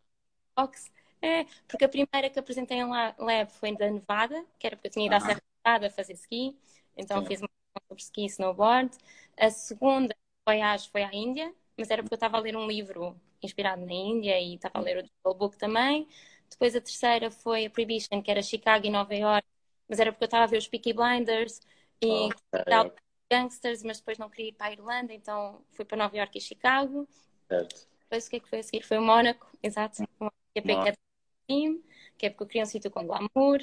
Ox. 0.57 0.91
É, 1.23 1.45
porque 1.69 1.85
a 1.85 1.89
primeira 1.89 2.31
que 2.31 2.39
apresentei 2.39 2.79
em 2.79 2.85
Lab 2.85 3.53
foi 3.53 3.77
da 3.77 3.91
Nevada, 3.91 4.45
que 4.59 4.67
era 4.67 4.77
porque 4.77 4.89
eu 4.89 4.93
tinha 4.93 5.07
ido 5.07 5.15
à 5.15 5.21
Serra 5.21 5.43
Nevada 5.65 5.87
a 5.89 5.91
fazer 5.91 6.15
ski, 6.15 6.57
então 6.97 7.21
Sim. 7.21 7.27
fiz 7.27 7.41
uma 7.41 7.49
sobre 7.87 8.03
ski 8.03 8.23
e 8.23 8.27
snowboard. 8.27 8.97
A 9.39 9.51
segunda 9.51 10.15
voyage 10.47 10.89
foi 10.91 11.03
à 11.03 11.13
Índia, 11.13 11.53
mas 11.77 11.91
era 11.91 12.03
porque 12.03 12.15
eu 12.15 12.17
estava 12.17 12.39
a 12.39 12.41
ler 12.41 12.57
um 12.57 12.67
livro 12.67 13.15
inspirado 13.43 13.85
na 13.85 13.93
Índia 13.93 14.39
e 14.41 14.55
estava 14.55 14.79
a 14.79 14.81
ler 14.81 14.99
o 14.99 15.01
Jungle 15.03 15.39
Book 15.39 15.59
também. 15.59 16.09
Depois 16.49 16.75
a 16.75 16.81
terceira 16.81 17.31
foi 17.31 17.67
a 17.67 17.71
Prohibition, 17.71 18.23
que 18.23 18.31
era 18.31 18.43
Chicago 18.43 18.87
e 18.87 18.91
Nova 18.91 19.15
York, 19.15 19.47
mas 19.89 20.01
era 20.01 20.13
porque 20.13 20.25
eu 20.25 20.27
estava 20.27 20.45
a 20.45 20.47
ver 20.47 20.59
os 20.59 20.69
Peaky 20.69 20.93
Blinders 20.93 21.61
e 22.03 22.29
okay. 22.53 22.93
Gangsters, 23.31 23.83
mas 23.85 23.99
depois 23.99 24.19
não 24.19 24.29
queria 24.29 24.49
ir 24.49 24.53
para 24.53 24.67
a 24.67 24.73
Irlanda, 24.73 25.13
então 25.13 25.63
fui 25.71 25.85
para 25.85 25.97
Nova 25.97 26.17
York 26.17 26.37
e 26.37 26.41
Chicago. 26.41 27.09
Certo. 27.49 27.89
Depois 28.01 28.27
o 28.27 28.31
que 28.31 28.37
é 28.37 28.41
que 28.41 28.49
foi 28.49 28.59
a 28.59 28.63
seguir? 28.63 28.83
Foi 28.83 28.99
o 28.99 29.03
Mónaco, 29.03 29.47
exato. 29.63 30.03
Que 30.53 30.61
que 32.17 32.27
é 32.27 32.31
porque 32.31 32.43
eu 32.43 32.47
queria 32.47 32.63
um 32.63 32.67
sítio 32.67 32.91
com 32.91 33.07
glamour. 33.07 33.61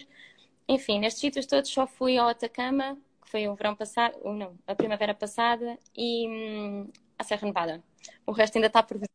Enfim, 0.68 1.00
nestes 1.00 1.22
sítios 1.22 1.46
todos 1.46 1.70
só 1.70 1.88
fui 1.88 2.18
ao 2.18 2.28
Atacama, 2.28 2.98
que 3.22 3.30
foi 3.30 3.48
o 3.48 3.56
verão 3.56 3.76
passado, 3.76 4.18
ou 4.22 4.34
não, 4.34 4.58
a 4.66 4.76
primavera 4.76 5.14
passada, 5.14 5.78
e 5.96 6.28
hum, 6.28 6.92
a 7.18 7.24
Serra 7.24 7.48
Nevada. 7.48 7.84
O 8.26 8.32
resto 8.32 8.58
ainda 8.58 8.68
está 8.68 8.84
por 8.84 8.98
vir. 8.98 9.08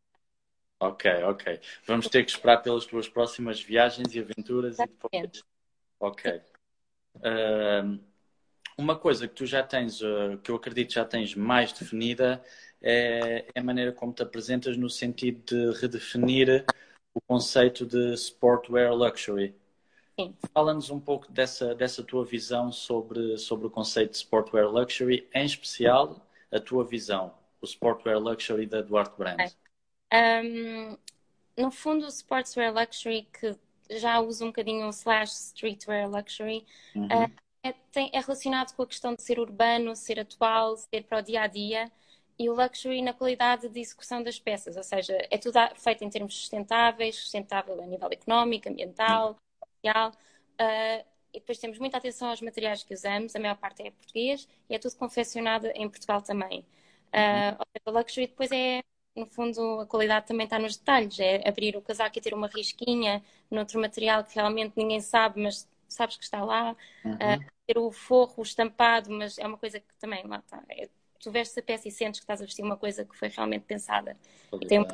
Ok, 0.80 1.10
ok. 1.24 1.60
Vamos 1.86 2.08
ter 2.08 2.24
que 2.24 2.30
esperar 2.30 2.58
pelas 2.58 2.84
tuas 2.84 3.08
próximas 3.08 3.60
viagens 3.62 4.14
e 4.14 4.18
aventuras 4.18 4.74
Exatamente. 4.74 5.00
e 5.12 5.20
depois. 5.20 5.44
Ok. 6.00 6.42
Uh, 7.16 8.00
uma 8.76 8.98
coisa 8.98 9.28
que 9.28 9.34
tu 9.34 9.46
já 9.46 9.62
tens, 9.62 10.00
uh, 10.00 10.38
que 10.42 10.50
eu 10.50 10.56
acredito 10.56 10.94
já 10.94 11.04
tens 11.04 11.34
mais 11.34 11.72
definida, 11.72 12.42
é, 12.80 13.46
é, 13.54 13.60
a 13.60 13.62
maneira 13.62 13.92
como 13.92 14.12
te 14.12 14.22
apresentas 14.22 14.76
no 14.76 14.90
sentido 14.90 15.40
de 15.44 15.78
redefinir 15.78 16.64
o 17.14 17.20
conceito 17.20 17.86
de 17.86 18.14
sportwear 18.14 18.92
luxury. 18.94 19.54
Fala-nos 20.52 20.90
um 20.90 21.00
pouco 21.00 21.30
dessa, 21.32 21.74
dessa 21.74 22.02
tua 22.02 22.24
visão 22.24 22.70
sobre, 22.70 23.38
sobre 23.38 23.66
o 23.66 23.70
conceito 23.70 24.12
de 24.12 24.18
sportwear 24.18 24.68
luxury, 24.68 25.28
em 25.34 25.44
especial 25.44 26.20
a 26.50 26.60
tua 26.60 26.84
visão, 26.84 27.34
o 27.60 27.66
sportwear 27.66 28.18
luxury 28.18 28.66
da 28.66 28.82
Duarte 28.82 29.16
Brand. 29.16 29.40
Okay. 29.40 29.50
Um, 30.12 30.98
no 31.56 31.70
fundo, 31.70 32.04
o 32.04 32.08
sportswear 32.08 32.72
luxury, 32.72 33.26
que 33.32 33.56
já 33.90 34.20
usa 34.20 34.44
um 34.44 34.48
bocadinho 34.48 34.86
o 34.86 34.90
slash 34.90 35.32
streetwear 35.32 36.08
luxury, 36.10 36.64
uhum. 36.94 37.06
uh, 37.06 37.32
é, 37.62 37.72
tem, 37.90 38.10
é 38.12 38.20
relacionado 38.20 38.74
com 38.74 38.82
a 38.82 38.86
questão 38.86 39.14
de 39.14 39.22
ser 39.22 39.38
urbano, 39.38 39.96
ser 39.96 40.20
atual, 40.20 40.76
ser 40.76 41.04
para 41.04 41.18
o 41.18 41.22
dia 41.22 41.42
a 41.42 41.46
dia 41.46 41.90
e 42.42 42.50
o 42.50 42.54
luxury 42.54 43.00
na 43.02 43.12
qualidade 43.12 43.68
de 43.68 43.80
execução 43.80 44.20
das 44.20 44.36
peças, 44.36 44.76
ou 44.76 44.82
seja, 44.82 45.16
é 45.30 45.38
tudo 45.38 45.58
feito 45.76 46.02
em 46.02 46.10
termos 46.10 46.34
sustentáveis, 46.34 47.14
sustentável 47.16 47.80
a 47.80 47.86
nível 47.86 48.08
económico, 48.10 48.68
ambiental, 48.68 49.36
social. 49.76 50.10
Uh, 50.60 51.06
e 51.32 51.38
depois 51.38 51.58
temos 51.58 51.78
muita 51.78 51.98
atenção 51.98 52.28
aos 52.28 52.40
materiais 52.42 52.82
que 52.82 52.92
usamos, 52.92 53.36
a 53.36 53.38
maior 53.38 53.56
parte 53.56 53.82
é 53.86 53.92
português 53.92 54.48
e 54.68 54.74
é 54.74 54.78
tudo 54.78 54.96
confeccionado 54.96 55.68
em 55.68 55.88
Portugal 55.88 56.20
também. 56.20 56.66
Uh, 57.14 57.64
o 57.86 57.90
luxury 57.92 58.26
depois 58.26 58.50
é, 58.50 58.82
no 59.14 59.26
fundo, 59.26 59.80
a 59.80 59.86
qualidade 59.86 60.26
também 60.26 60.44
está 60.44 60.58
nos 60.58 60.76
detalhes, 60.76 61.20
é 61.20 61.48
abrir 61.48 61.76
o 61.76 61.82
casaco 61.82 62.18
e 62.18 62.20
ter 62.20 62.34
uma 62.34 62.48
risquinha 62.48 63.22
noutro 63.50 63.80
material 63.80 64.24
que 64.24 64.34
realmente 64.34 64.72
ninguém 64.76 65.00
sabe, 65.00 65.40
mas 65.40 65.68
sabes 65.88 66.16
que 66.16 66.24
está 66.24 66.44
lá. 66.44 66.74
Uhum. 67.04 67.12
Uh, 67.12 67.52
ter 67.66 67.78
o 67.78 67.92
forro, 67.92 68.34
o 68.38 68.42
estampado, 68.42 69.10
mas 69.10 69.38
é 69.38 69.46
uma 69.46 69.56
coisa 69.56 69.78
que 69.78 69.94
também 70.00 70.26
lá 70.26 70.38
está. 70.38 70.62
É, 70.68 70.88
tu 71.22 71.30
vestes 71.30 71.56
a 71.56 71.62
peça 71.62 71.88
e 71.88 71.90
sentes 71.90 72.20
que 72.20 72.24
estás 72.24 72.42
a 72.42 72.44
vestir 72.44 72.62
uma 72.62 72.76
coisa 72.76 73.04
que 73.04 73.16
foi 73.16 73.28
realmente 73.28 73.64
pensada 73.64 74.16
e 74.60 74.66
tem 74.66 74.80
um 74.80 74.86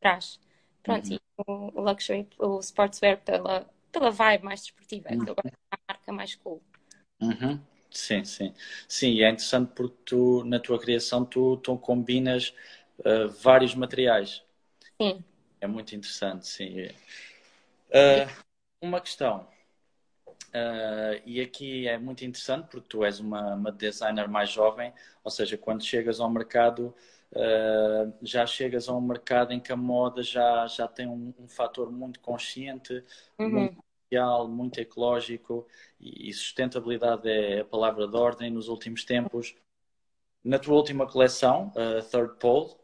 trás. 0.00 0.40
Pronto, 0.82 1.08
uhum. 1.08 1.14
e 1.14 1.20
o, 1.46 1.80
luxury, 1.82 2.28
o 2.38 2.60
sportswear 2.60 3.18
pela, 3.18 3.68
pela 3.90 4.10
vibe 4.10 4.44
mais 4.44 4.60
desportiva, 4.60 5.08
uhum. 5.10 5.24
eu 5.26 5.34
gosto 5.34 5.50
da 5.70 5.78
marca 5.88 6.12
mais 6.12 6.34
cool. 6.36 6.62
Uhum. 7.20 7.60
Sim, 7.90 8.24
sim. 8.24 8.54
Sim, 8.88 9.10
e 9.10 9.22
é 9.22 9.28
interessante 9.28 9.72
porque 9.74 9.96
tu, 10.06 10.44
na 10.44 10.58
tua 10.58 10.80
criação, 10.80 11.24
tu, 11.24 11.58
tu 11.58 11.76
combinas 11.76 12.54
uh, 13.00 13.28
vários 13.42 13.74
materiais. 13.74 14.42
Sim. 15.00 15.22
É 15.60 15.66
muito 15.66 15.94
interessante, 15.94 16.48
sim. 16.48 16.86
Uh, 17.90 18.44
uma 18.80 19.00
questão. 19.00 19.46
Uh, 20.48 21.22
e 21.24 21.40
aqui 21.40 21.88
é 21.88 21.96
muito 21.96 22.24
interessante 22.24 22.68
porque 22.70 22.86
tu 22.88 23.04
és 23.04 23.18
uma, 23.20 23.54
uma, 23.54 23.72
designer 23.72 24.28
mais 24.28 24.50
jovem, 24.50 24.92
ou 25.24 25.30
seja, 25.30 25.56
quando 25.56 25.82
chegas 25.82 26.20
ao 26.20 26.28
mercado, 26.30 26.94
uh, 27.32 28.12
já 28.20 28.44
chegas 28.44 28.86
a 28.86 28.94
um 28.94 29.00
mercado 29.00 29.52
em 29.52 29.60
que 29.60 29.72
a 29.72 29.76
moda 29.76 30.22
já, 30.22 30.66
já 30.66 30.86
tem 30.86 31.06
um, 31.06 31.32
um 31.38 31.48
fator 31.48 31.90
muito 31.90 32.20
consciente, 32.20 33.02
uhum. 33.38 33.48
muito 33.48 33.84
social, 34.02 34.46
muito 34.46 34.78
ecológico 34.78 35.66
e, 35.98 36.28
e 36.28 36.32
sustentabilidade 36.34 37.28
é 37.30 37.60
a 37.60 37.64
palavra 37.64 38.06
de 38.06 38.16
ordem 38.16 38.50
nos 38.50 38.68
últimos 38.68 39.04
tempos. 39.04 39.54
Na 40.44 40.58
tua 40.58 40.74
última 40.74 41.06
coleção, 41.06 41.72
uh, 41.76 42.02
Third 42.10 42.36
Pole, 42.38 42.74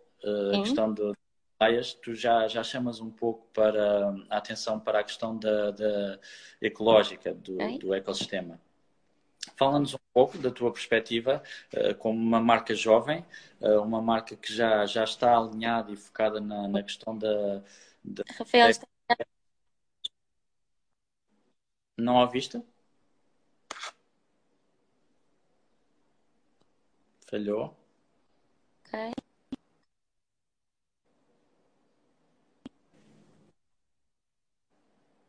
a 0.55 0.63
questão 0.63 0.93
de 0.93 1.13
praias, 1.59 1.93
tu 1.93 2.15
já, 2.15 2.47
já 2.47 2.63
chamas 2.63 3.01
um 3.01 3.11
pouco 3.11 3.47
para 3.53 4.15
a 4.31 4.39
atenção 4.39 4.79
para 4.79 5.01
a 5.01 5.05
questão 5.05 5.37
da, 5.37 5.73
da 5.73 6.19
ecológica, 6.63 7.35
do, 7.35 7.59
do 7.79 7.93
ecossistema. 7.93 8.61
Fala-nos 9.57 9.95
um 9.95 9.99
pouco 10.13 10.39
da 10.39 10.51
tua 10.51 10.73
perspectiva 10.73 11.43
uh, 11.75 11.95
como 11.97 12.19
uma 12.19 12.41
marca 12.41 12.75
jovem, 12.75 13.25
uh, 13.61 13.81
uma 13.81 14.01
marca 14.01 14.37
que 14.37 14.53
já, 14.53 14.87
já 14.87 15.05
está 15.05 15.37
alinhada 15.37 15.91
e 15.91 15.97
focada 15.97 16.41
na, 16.41 16.69
na 16.69 16.83
questão 16.83 17.17
da. 17.17 17.63
da 18.05 18.23
Rafael, 18.39 18.71
está... 18.71 18.87
Não 21.97 22.21
a 22.21 22.27
vista? 22.27 22.65
Falhou. 27.27 27.77
Ok. 28.87 29.18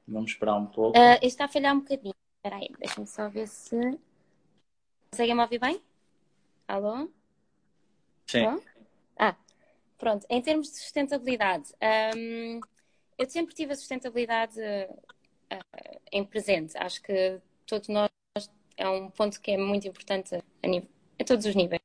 Vamos 0.09 0.31
esperar 0.31 0.55
um 0.55 0.65
pouco. 0.65 0.97
Uh, 0.97 1.19
está 1.21 1.45
a 1.45 1.47
falhar 1.47 1.75
um 1.75 1.79
bocadinho. 1.79 2.15
Espera 2.37 2.55
aí, 2.55 2.69
deixa-me 2.79 3.07
só 3.07 3.29
ver 3.29 3.47
se. 3.47 3.75
Conseguem-me 5.11 5.41
ouvir 5.41 5.59
bem? 5.59 5.81
Alô? 6.67 7.09
Sim. 8.27 8.45
Alô? 8.45 8.61
Ah, 9.17 9.35
pronto. 9.97 10.25
Em 10.29 10.41
termos 10.41 10.71
de 10.71 10.77
sustentabilidade, 10.77 11.73
um, 12.15 12.59
eu 13.17 13.29
sempre 13.29 13.53
tive 13.53 13.73
a 13.73 13.75
sustentabilidade 13.75 14.59
uh, 14.59 15.99
em 16.11 16.23
presente. 16.23 16.77
Acho 16.77 17.01
que 17.01 17.39
todos 17.65 17.87
nós 17.89 18.09
é 18.77 18.87
um 18.87 19.09
ponto 19.11 19.39
que 19.41 19.51
é 19.51 19.57
muito 19.57 19.87
importante 19.87 20.35
a, 20.35 20.67
nível, 20.67 20.89
a 21.19 21.23
todos 21.23 21.45
os 21.45 21.55
níveis. 21.55 21.81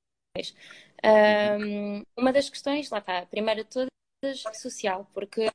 Um, 1.05 2.03
uma 2.17 2.33
das 2.33 2.49
questões, 2.49 2.89
lá 2.91 2.99
está, 2.99 3.19
a 3.19 3.27
primeira 3.27 3.65
de 3.65 3.71
todas, 3.71 3.91
social, 4.55 5.11
porque 5.13 5.51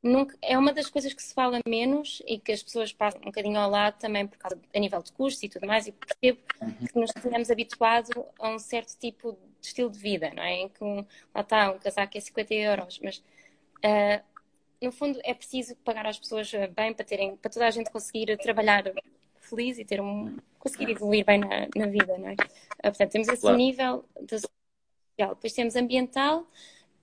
Nunca, 0.00 0.36
é 0.40 0.56
uma 0.56 0.72
das 0.72 0.88
coisas 0.88 1.12
que 1.12 1.22
se 1.22 1.34
fala 1.34 1.58
menos 1.66 2.22
e 2.24 2.38
que 2.38 2.52
as 2.52 2.62
pessoas 2.62 2.92
passam 2.92 3.20
um 3.20 3.24
bocadinho 3.24 3.58
ao 3.58 3.68
lado 3.68 3.98
também 3.98 4.26
por 4.26 4.38
causa 4.38 4.58
a 4.72 4.78
nível 4.78 5.02
de 5.02 5.10
custos 5.12 5.42
e 5.42 5.48
tudo 5.48 5.66
mais, 5.66 5.88
e 5.88 5.92
percebo 5.92 6.40
uhum. 6.62 6.86
que 6.86 6.98
nos 6.98 7.12
tenhamos 7.12 7.50
habituado 7.50 8.24
a 8.38 8.48
um 8.48 8.58
certo 8.60 8.96
tipo 8.96 9.36
de 9.60 9.66
estilo 9.66 9.90
de 9.90 9.98
vida, 9.98 10.30
não 10.34 10.42
é? 10.42 10.52
Em 10.60 10.68
que 10.68 10.84
um, 10.84 11.04
lá 11.34 11.40
está, 11.40 11.72
um 11.72 11.78
casaco 11.80 12.16
é 12.16 12.20
50 12.20 12.54
euros, 12.54 13.00
mas 13.02 13.18
uh, 13.18 14.24
no 14.80 14.92
fundo 14.92 15.18
é 15.24 15.34
preciso 15.34 15.74
pagar 15.76 16.06
às 16.06 16.18
pessoas 16.18 16.48
bem 16.76 16.94
para 16.94 17.04
terem, 17.04 17.36
para 17.36 17.50
toda 17.50 17.66
a 17.66 17.70
gente 17.70 17.90
conseguir 17.90 18.36
trabalhar 18.38 18.84
feliz 19.40 19.78
e 19.78 19.84
ter 19.84 20.00
um, 20.00 20.36
conseguir 20.60 20.90
evoluir 20.90 21.24
bem 21.24 21.38
na, 21.38 21.66
na 21.74 21.86
vida, 21.86 22.16
não 22.16 22.28
é? 22.28 22.34
Uh, 22.34 22.36
portanto, 22.82 23.10
temos 23.10 23.28
esse 23.28 23.40
claro. 23.40 23.56
nível 23.56 24.04
de 24.20 24.38
social. 24.38 25.34
Depois 25.34 25.52
temos 25.52 25.74
ambiental, 25.74 26.46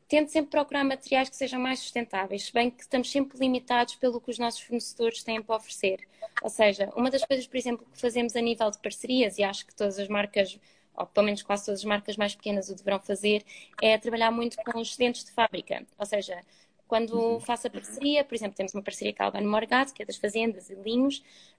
tento 0.08 0.32
sempre 0.32 0.52
procurar 0.52 0.84
materiais 0.84 1.30
que 1.30 1.36
sejam 1.36 1.60
mais 1.60 1.80
sustentáveis, 1.80 2.46
se 2.46 2.54
bem 2.54 2.70
que 2.70 2.82
estamos 2.84 3.12
sempre 3.12 3.38
limitados 3.40 3.96
pelo 3.96 4.22
que 4.22 4.30
os 4.30 4.38
nossos 4.38 4.62
fornecedores 4.62 5.24
têm 5.24 5.42
para 5.42 5.56
oferecer. 5.56 6.08
Ou 6.42 6.50
seja, 6.50 6.92
uma 6.96 7.10
das 7.10 7.24
coisas, 7.26 7.48
por 7.48 7.58
exemplo, 7.58 7.86
que 7.92 8.00
fazemos 8.00 8.36
a 8.36 8.42
nível 8.42 8.70
de 8.70 8.78
parcerias, 8.80 9.38
e 9.38 9.44
acho 9.44 9.66
que 9.66 9.74
todas 9.74 9.98
as 9.98 10.08
marcas, 10.08 10.60
ou 10.96 11.06
pelo 11.08 11.26
menos 11.26 11.42
quase 11.42 11.66
todas 11.66 11.80
as 11.80 11.86
marcas 11.86 12.18
mais 12.18 12.36
pequenas 12.36 12.70
o 12.70 12.76
deverão 12.76 13.00
fazer, 13.00 13.44
é 13.82 13.98
trabalhar 13.98 14.32
muito 14.32 14.58
com 14.58 14.80
os 14.80 14.90
excedentes 14.90 15.24
de 15.24 15.32
fábrica. 15.32 15.86
Ou 15.98 16.06
seja, 16.06 16.40
quando 16.88 17.18
uhum. 17.18 17.40
faço 17.40 17.68
a 17.68 17.70
parceria, 17.70 18.24
por 18.24 18.36
exemplo, 18.36 18.56
temos 18.56 18.74
uma 18.74 18.84
parceria 18.84 19.14
com 19.14 19.24
a 19.24 19.26
Albano 19.28 19.50
Morgado, 19.50 19.94
que 19.94 20.04
é 20.04 20.06
das 20.06 20.18
fazendas 20.18 20.70
e 20.70 20.76
linhos, 20.76 21.18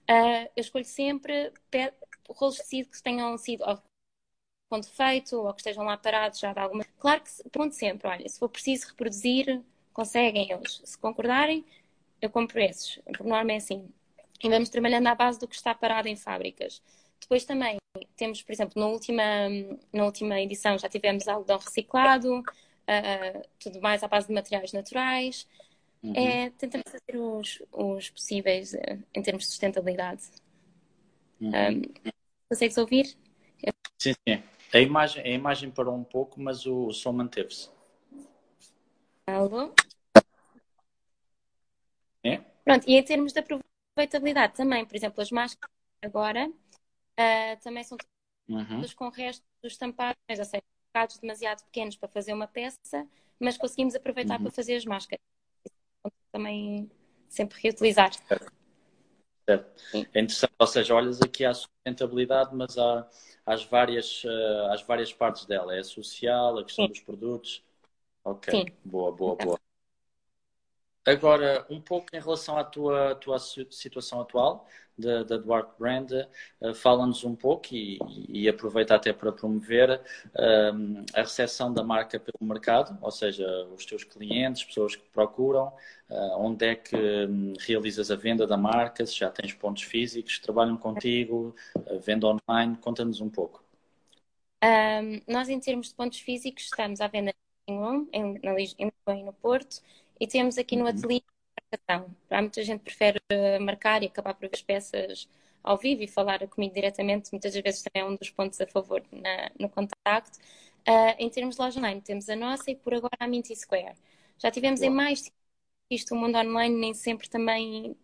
uh, 0.09 0.49
eu 0.55 0.61
escolho 0.61 0.85
sempre 0.85 1.51
rolos 2.29 2.55
de 2.55 2.61
tecido 2.61 2.89
que 2.89 3.03
tenham 3.03 3.37
sido 3.37 3.63
com 4.69 4.79
defeito 4.79 5.37
ou 5.37 5.53
que 5.53 5.61
estejam 5.61 5.83
lá 5.83 5.97
parados 5.97 6.39
já 6.39 6.53
de 6.53 6.59
alguma. 6.59 6.85
Claro 6.99 7.21
que 7.21 7.49
ponto 7.49 7.73
sempre, 7.73 8.07
olha, 8.07 8.27
se 8.27 8.39
for 8.39 8.49
preciso 8.49 8.87
reproduzir, 8.87 9.61
conseguem 9.93 10.51
eles. 10.51 10.81
Se 10.83 10.97
concordarem, 10.97 11.65
eu 12.21 12.29
compro 12.29 12.59
esses. 12.59 12.99
Por 13.17 13.25
norma 13.25 13.53
é 13.53 13.57
assim. 13.57 13.87
E 14.43 14.49
vamos 14.49 14.69
trabalhando 14.69 15.07
à 15.07 15.15
base 15.15 15.39
do 15.39 15.47
que 15.47 15.55
está 15.55 15.73
parado 15.73 16.07
em 16.07 16.15
fábricas. 16.15 16.81
Depois 17.19 17.45
também 17.45 17.77
temos, 18.15 18.43
por 18.43 18.51
exemplo, 18.51 18.79
na 18.79 18.87
última, 18.87 19.23
na 19.91 20.05
última 20.05 20.39
edição 20.39 20.77
já 20.77 20.87
tivemos 20.87 21.27
algodão 21.27 21.57
reciclado, 21.57 22.39
uh, 22.39 23.47
tudo 23.59 23.81
mais 23.81 24.03
à 24.03 24.07
base 24.07 24.27
de 24.27 24.33
materiais 24.33 24.71
naturais. 24.71 25.47
Uhum. 26.03 26.13
É, 26.15 26.51
tentamos 26.51 26.85
fazer 26.91 27.19
os, 27.19 27.63
os 27.71 28.09
possíveis 28.11 28.73
uh, 28.73 29.03
em 29.15 29.21
termos 29.23 29.45
de 29.45 29.49
sustentabilidade. 29.49 30.23
Uhum. 31.41 31.49
Um, 31.49 31.81
consegues 32.49 32.77
ouvir? 32.77 33.17
Sim, 33.99 34.13
sim. 34.27 34.43
A 34.73 34.79
imagem, 34.79 35.23
a 35.23 35.29
imagem 35.29 35.71
parou 35.71 35.95
um 35.95 36.03
pouco, 36.03 36.39
mas 36.41 36.65
o, 36.65 36.87
o 36.87 36.93
som 36.93 37.13
manteve-se. 37.13 37.69
Alô? 39.25 39.73
É? 42.23 42.37
Pronto, 42.65 42.87
e 42.87 42.95
em 42.95 43.03
termos 43.03 43.33
de 43.33 43.39
aproveitabilidade 43.39 44.53
também, 44.55 44.85
por 44.85 44.95
exemplo, 44.95 45.21
as 45.21 45.31
máscaras 45.31 45.73
agora 46.01 46.47
uh, 46.47 47.61
também 47.63 47.83
são 47.83 47.97
todas 48.47 48.91
uhum. 48.91 48.95
com 48.95 49.09
restos 49.09 49.45
dos 49.61 49.73
estampados, 49.73 50.17
ou 50.29 50.45
seja, 50.45 50.63
bocados 50.87 51.17
demasiado 51.17 51.63
pequenos 51.65 51.95
para 51.95 52.09
fazer 52.09 52.33
uma 52.33 52.47
peça, 52.47 53.07
mas 53.39 53.57
conseguimos 53.57 53.95
aproveitar 53.95 54.35
uhum. 54.35 54.43
para 54.43 54.51
fazer 54.51 54.75
as 54.75 54.85
máscaras. 54.85 55.23
Também 56.31 56.89
sempre 57.29 57.59
reutilizar. 57.61 58.13
Certo. 58.13 58.56
Certo. 59.47 59.81
É 60.13 60.19
interessante, 60.21 60.53
ou 60.59 60.67
seja, 60.67 60.93
olhas 60.95 61.21
aqui 61.21 61.45
à 61.45 61.53
sustentabilidade, 61.53 62.55
mas 62.55 62.77
há, 62.77 63.07
às, 63.45 63.63
várias, 63.65 64.23
uh, 64.23 64.71
às 64.71 64.81
várias 64.83 65.13
partes 65.13 65.45
dela. 65.45 65.75
É 65.75 65.79
a 65.79 65.83
social, 65.83 66.57
a 66.59 66.63
questão 66.65 66.85
Sim. 66.85 66.91
dos 66.91 66.99
produtos. 66.99 67.63
Ok, 68.23 68.49
Sim. 68.51 68.65
boa, 68.85 69.11
boa, 69.11 69.35
boa. 69.35 69.59
Agora, 71.07 71.65
um 71.69 71.79
pouco 71.79 72.13
em 72.13 72.19
relação 72.19 72.57
à 72.57 72.65
tua, 72.65 73.15
tua 73.15 73.39
situação 73.39 74.19
atual 74.19 74.67
da, 74.97 75.23
Duarte 75.23 75.71
Brand, 75.79 76.11
uh, 76.59 76.73
fala-nos 76.73 77.23
um 77.23 77.33
pouco 77.33 77.67
e, 77.71 77.97
e, 78.27 78.49
aproveita 78.49 78.93
até 78.93 79.13
para 79.13 79.31
promover 79.31 79.89
uh, 79.91 81.05
a 81.13 81.21
recepção 81.21 81.71
da 81.71 81.81
marca 81.81 82.19
pelo 82.19 82.37
mercado, 82.41 82.97
ou 83.01 83.09
seja, 83.09 83.47
os 83.73 83.85
teus 83.85 84.03
clientes, 84.03 84.65
pessoas 84.65 84.97
que 84.97 85.07
procuram, 85.13 85.67
uh, 86.09 86.39
onde 86.39 86.65
é 86.65 86.75
que 86.75 86.97
um, 86.97 87.53
realizas 87.57 88.11
a 88.11 88.17
venda 88.17 88.45
da 88.45 88.57
marca, 88.57 89.05
se 89.05 89.17
já 89.17 89.29
tens 89.29 89.53
pontos 89.53 89.83
físicos, 89.83 90.39
trabalham 90.39 90.75
contigo, 90.75 91.55
venda 92.01 92.27
online, 92.27 92.75
conta-nos 92.81 93.21
um 93.21 93.29
pouco. 93.29 93.63
Um, 94.61 95.21
nós, 95.31 95.47
em 95.47 95.59
termos 95.59 95.87
de 95.87 95.95
pontos 95.95 96.19
físicos, 96.19 96.63
estamos 96.63 96.99
à 96.99 97.07
venda 97.07 97.33
em 97.67 98.33
Lisboa 98.33 99.15
e 99.15 99.23
no 99.23 99.31
Porto, 99.31 99.81
e 100.19 100.27
temos 100.27 100.57
aqui 100.57 100.75
no 100.75 100.83
uhum. 100.83 100.89
ateliê 100.89 101.21
marcação. 101.71 102.15
Há 102.29 102.41
muita 102.41 102.63
gente 102.63 102.81
prefere 102.81 103.19
eh, 103.29 103.59
marcar 103.59 104.03
e 104.03 104.07
acabar 104.07 104.33
por 104.33 104.41
ver 104.41 104.51
as 104.53 104.61
peças 104.61 105.27
ao 105.63 105.77
vivo 105.77 106.01
e 106.03 106.07
falar 106.07 106.47
comigo 106.47 106.73
diretamente, 106.73 107.29
muitas 107.31 107.53
vezes 107.53 107.81
também 107.81 108.01
é 108.01 108.05
um 108.05 108.15
dos 108.15 108.29
pontos 108.29 108.59
a 108.61 108.67
favor 108.67 109.03
na, 109.11 109.51
no 109.59 109.69
contacto. 109.69 110.39
Uh, 110.87 111.13
em 111.19 111.29
termos 111.29 111.55
de 111.55 111.61
loja 111.61 111.79
online, 111.79 111.99
temos 111.99 112.29
a 112.29 112.35
nossa 112.35 112.71
e 112.71 112.75
por 112.75 112.93
agora 112.93 113.17
a 113.19 113.27
Minty 113.27 113.53
Square. 113.53 113.97
Já 114.37 114.49
tivemos 114.49 114.79
Uau. 114.79 114.89
em 114.89 114.93
mais 114.93 115.29
isto, 115.89 116.15
o 116.15 116.17
mundo 116.17 116.37
online 116.37 116.75
nem 116.75 116.93
sempre 116.93 117.27
também 117.29 117.95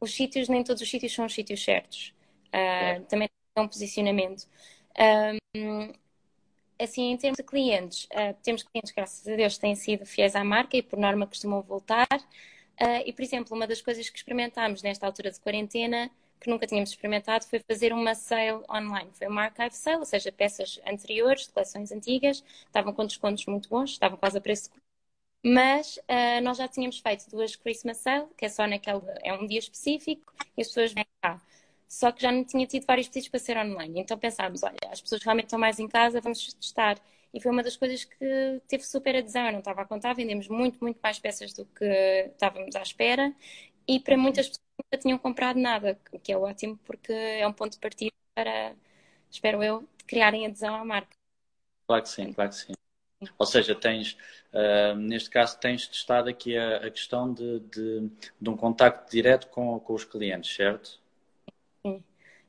os 0.00 0.14
sítios, 0.14 0.48
nem 0.48 0.62
todos 0.62 0.82
os 0.82 0.88
sítios 0.88 1.12
são 1.12 1.26
os 1.26 1.34
sítios 1.34 1.62
certos. 1.62 2.14
Uh, 2.48 3.04
também 3.06 3.28
tem 3.54 3.64
um 3.64 3.68
posicionamento. 3.68 4.46
Um, 5.56 5.92
assim, 6.82 7.12
em 7.12 7.16
termos 7.16 7.36
de 7.36 7.42
clientes, 7.42 8.04
uh, 8.06 8.34
temos 8.42 8.62
clientes, 8.62 8.92
graças 8.92 9.26
a 9.26 9.36
Deus, 9.36 9.58
têm 9.58 9.74
sido 9.74 10.06
fiéis 10.06 10.34
à 10.36 10.44
marca 10.44 10.76
e 10.76 10.82
por 10.82 10.98
norma 10.98 11.26
costumam 11.26 11.62
voltar. 11.62 12.08
Uh, 12.80 13.02
e, 13.06 13.12
por 13.12 13.22
exemplo, 13.22 13.56
uma 13.56 13.66
das 13.66 13.80
coisas 13.80 14.08
que 14.10 14.16
experimentámos 14.16 14.82
nesta 14.82 15.06
altura 15.06 15.30
de 15.30 15.40
quarentena, 15.40 16.10
que 16.40 16.50
nunca 16.50 16.66
tínhamos 16.66 16.90
experimentado, 16.90 17.46
foi 17.46 17.60
fazer 17.60 17.92
uma 17.92 18.14
sale 18.14 18.62
online. 18.70 19.10
Foi 19.12 19.28
uma 19.28 19.44
archive 19.44 19.76
sale, 19.76 19.98
ou 19.98 20.06
seja, 20.06 20.32
peças 20.32 20.80
anteriores, 20.86 21.46
de 21.46 21.52
coleções 21.52 21.92
antigas, 21.92 22.42
estavam 22.66 22.92
com 22.92 23.06
descontos 23.06 23.46
muito 23.46 23.68
bons, 23.68 23.90
estavam 23.90 24.18
quase 24.18 24.38
a 24.38 24.40
preço 24.40 24.70
mas 25.44 25.96
uh, 25.96 26.40
nós 26.42 26.56
já 26.56 26.68
tínhamos 26.68 26.98
feito 27.00 27.28
duas 27.28 27.56
Christmas 27.56 27.98
Sale, 27.98 28.26
que 28.36 28.44
é 28.44 28.48
só 28.48 28.66
naquele, 28.66 29.02
é 29.22 29.32
um 29.34 29.46
dia 29.46 29.58
específico, 29.58 30.32
e 30.56 30.62
as 30.62 30.68
pessoas 30.68 30.92
vêm 30.92 31.04
cá. 31.20 31.40
Só 31.92 32.10
que 32.10 32.22
já 32.22 32.32
não 32.32 32.42
tinha 32.42 32.66
tido 32.66 32.86
vários 32.86 33.06
pedidos 33.06 33.28
para 33.28 33.38
ser 33.38 33.58
online. 33.58 34.00
Então 34.00 34.16
pensámos, 34.16 34.62
olha, 34.62 34.78
as 34.90 35.02
pessoas 35.02 35.22
realmente 35.22 35.44
estão 35.44 35.58
mais 35.58 35.78
em 35.78 35.86
casa, 35.86 36.22
vamos 36.22 36.54
testar. 36.54 36.98
E 37.34 37.38
foi 37.38 37.52
uma 37.52 37.62
das 37.62 37.76
coisas 37.76 38.02
que 38.02 38.62
teve 38.66 38.82
super 38.82 39.14
adesão. 39.14 39.44
Eu 39.44 39.52
não 39.52 39.58
estava 39.58 39.82
a 39.82 39.84
contar, 39.84 40.14
vendemos 40.14 40.48
muito, 40.48 40.78
muito 40.80 40.98
mais 41.02 41.18
peças 41.18 41.52
do 41.52 41.66
que 41.66 41.84
estávamos 42.32 42.74
à 42.76 42.80
espera. 42.80 43.34
E 43.86 44.00
para 44.00 44.16
muitas 44.16 44.48
pessoas 44.48 44.66
nunca 44.82 45.02
tinham 45.02 45.18
comprado 45.18 45.60
nada, 45.60 46.00
o 46.10 46.18
que 46.18 46.32
é 46.32 46.38
ótimo, 46.38 46.78
porque 46.82 47.12
é 47.12 47.46
um 47.46 47.52
ponto 47.52 47.72
de 47.72 47.78
partida 47.78 48.12
para, 48.34 48.74
espero 49.30 49.62
eu, 49.62 49.86
criarem 50.06 50.46
adesão 50.46 50.74
à 50.74 50.82
marca. 50.86 51.14
Claro 51.86 52.02
que 52.04 52.08
sim, 52.08 52.32
claro 52.32 52.48
que 52.48 52.56
sim. 52.56 52.72
Ou 53.36 53.44
seja, 53.44 53.74
tens, 53.74 54.16
uh, 54.54 54.96
neste 54.96 55.28
caso, 55.28 55.60
tens 55.60 55.86
testado 55.86 56.30
aqui 56.30 56.56
a, 56.56 56.78
a 56.78 56.90
questão 56.90 57.34
de, 57.34 57.60
de, 57.60 58.10
de, 58.40 58.48
um 58.48 58.56
contacto 58.56 59.10
direto 59.10 59.48
com, 59.48 59.78
com 59.78 59.92
os 59.92 60.06
clientes, 60.06 60.54
certo? 60.56 61.01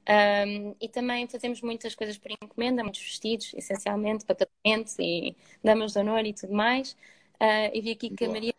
Um, 0.08 0.76
e 0.82 0.90
também 0.90 1.28
fazemos 1.28 1.62
muitas 1.62 1.96
coisas 1.96 2.18
por 2.18 2.30
encomenda, 2.32 2.84
muitos 2.84 3.02
vestidos, 3.02 3.54
essencialmente, 3.54 4.26
para 4.26 4.36
casamentos 4.36 4.98
e 5.00 5.36
damas 5.64 5.94
de 5.94 6.00
honor 6.00 6.26
e 6.26 6.34
tudo 6.34 6.54
mais. 6.54 6.94
Uh, 7.36 7.72
e 7.74 7.82
vi 7.82 7.92
aqui 7.92 8.10
que 8.10 8.26
a 8.26 8.30
Maria 8.30 8.54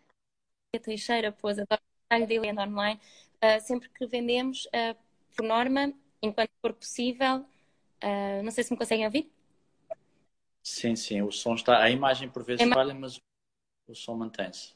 Teixeira 0.82 1.32
pôs 1.32 1.58
a 1.58 1.66
trabalho 1.66 2.26
dele 2.26 2.50
online. 2.52 3.00
Uh, 3.36 3.60
sempre 3.60 3.88
que 3.90 4.06
vendemos, 4.06 4.66
uh, 4.66 4.96
por 5.36 5.44
norma, 5.44 5.92
enquanto 6.22 6.50
for 6.62 6.72
possível, 6.72 7.44
não 8.42 8.50
sei 8.50 8.62
se 8.64 8.70
me 8.70 8.78
conseguem 8.78 9.06
ouvir. 9.06 9.30
Sim, 10.62 10.94
sim, 10.94 11.22
o 11.22 11.30
som 11.30 11.54
está. 11.54 11.82
A 11.82 11.90
imagem 11.90 12.28
por 12.28 12.42
vezes 12.44 12.68
falha, 12.68 12.94
mas 12.94 13.18
o 13.88 13.94
som 13.94 14.14
mantém-se. 14.14 14.74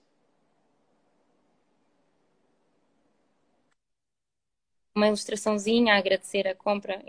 Uma 4.95 5.07
ilustraçãozinha 5.07 5.95
a 5.95 5.99
agradecer 5.99 6.47
a 6.47 6.55
compra. 6.55 7.03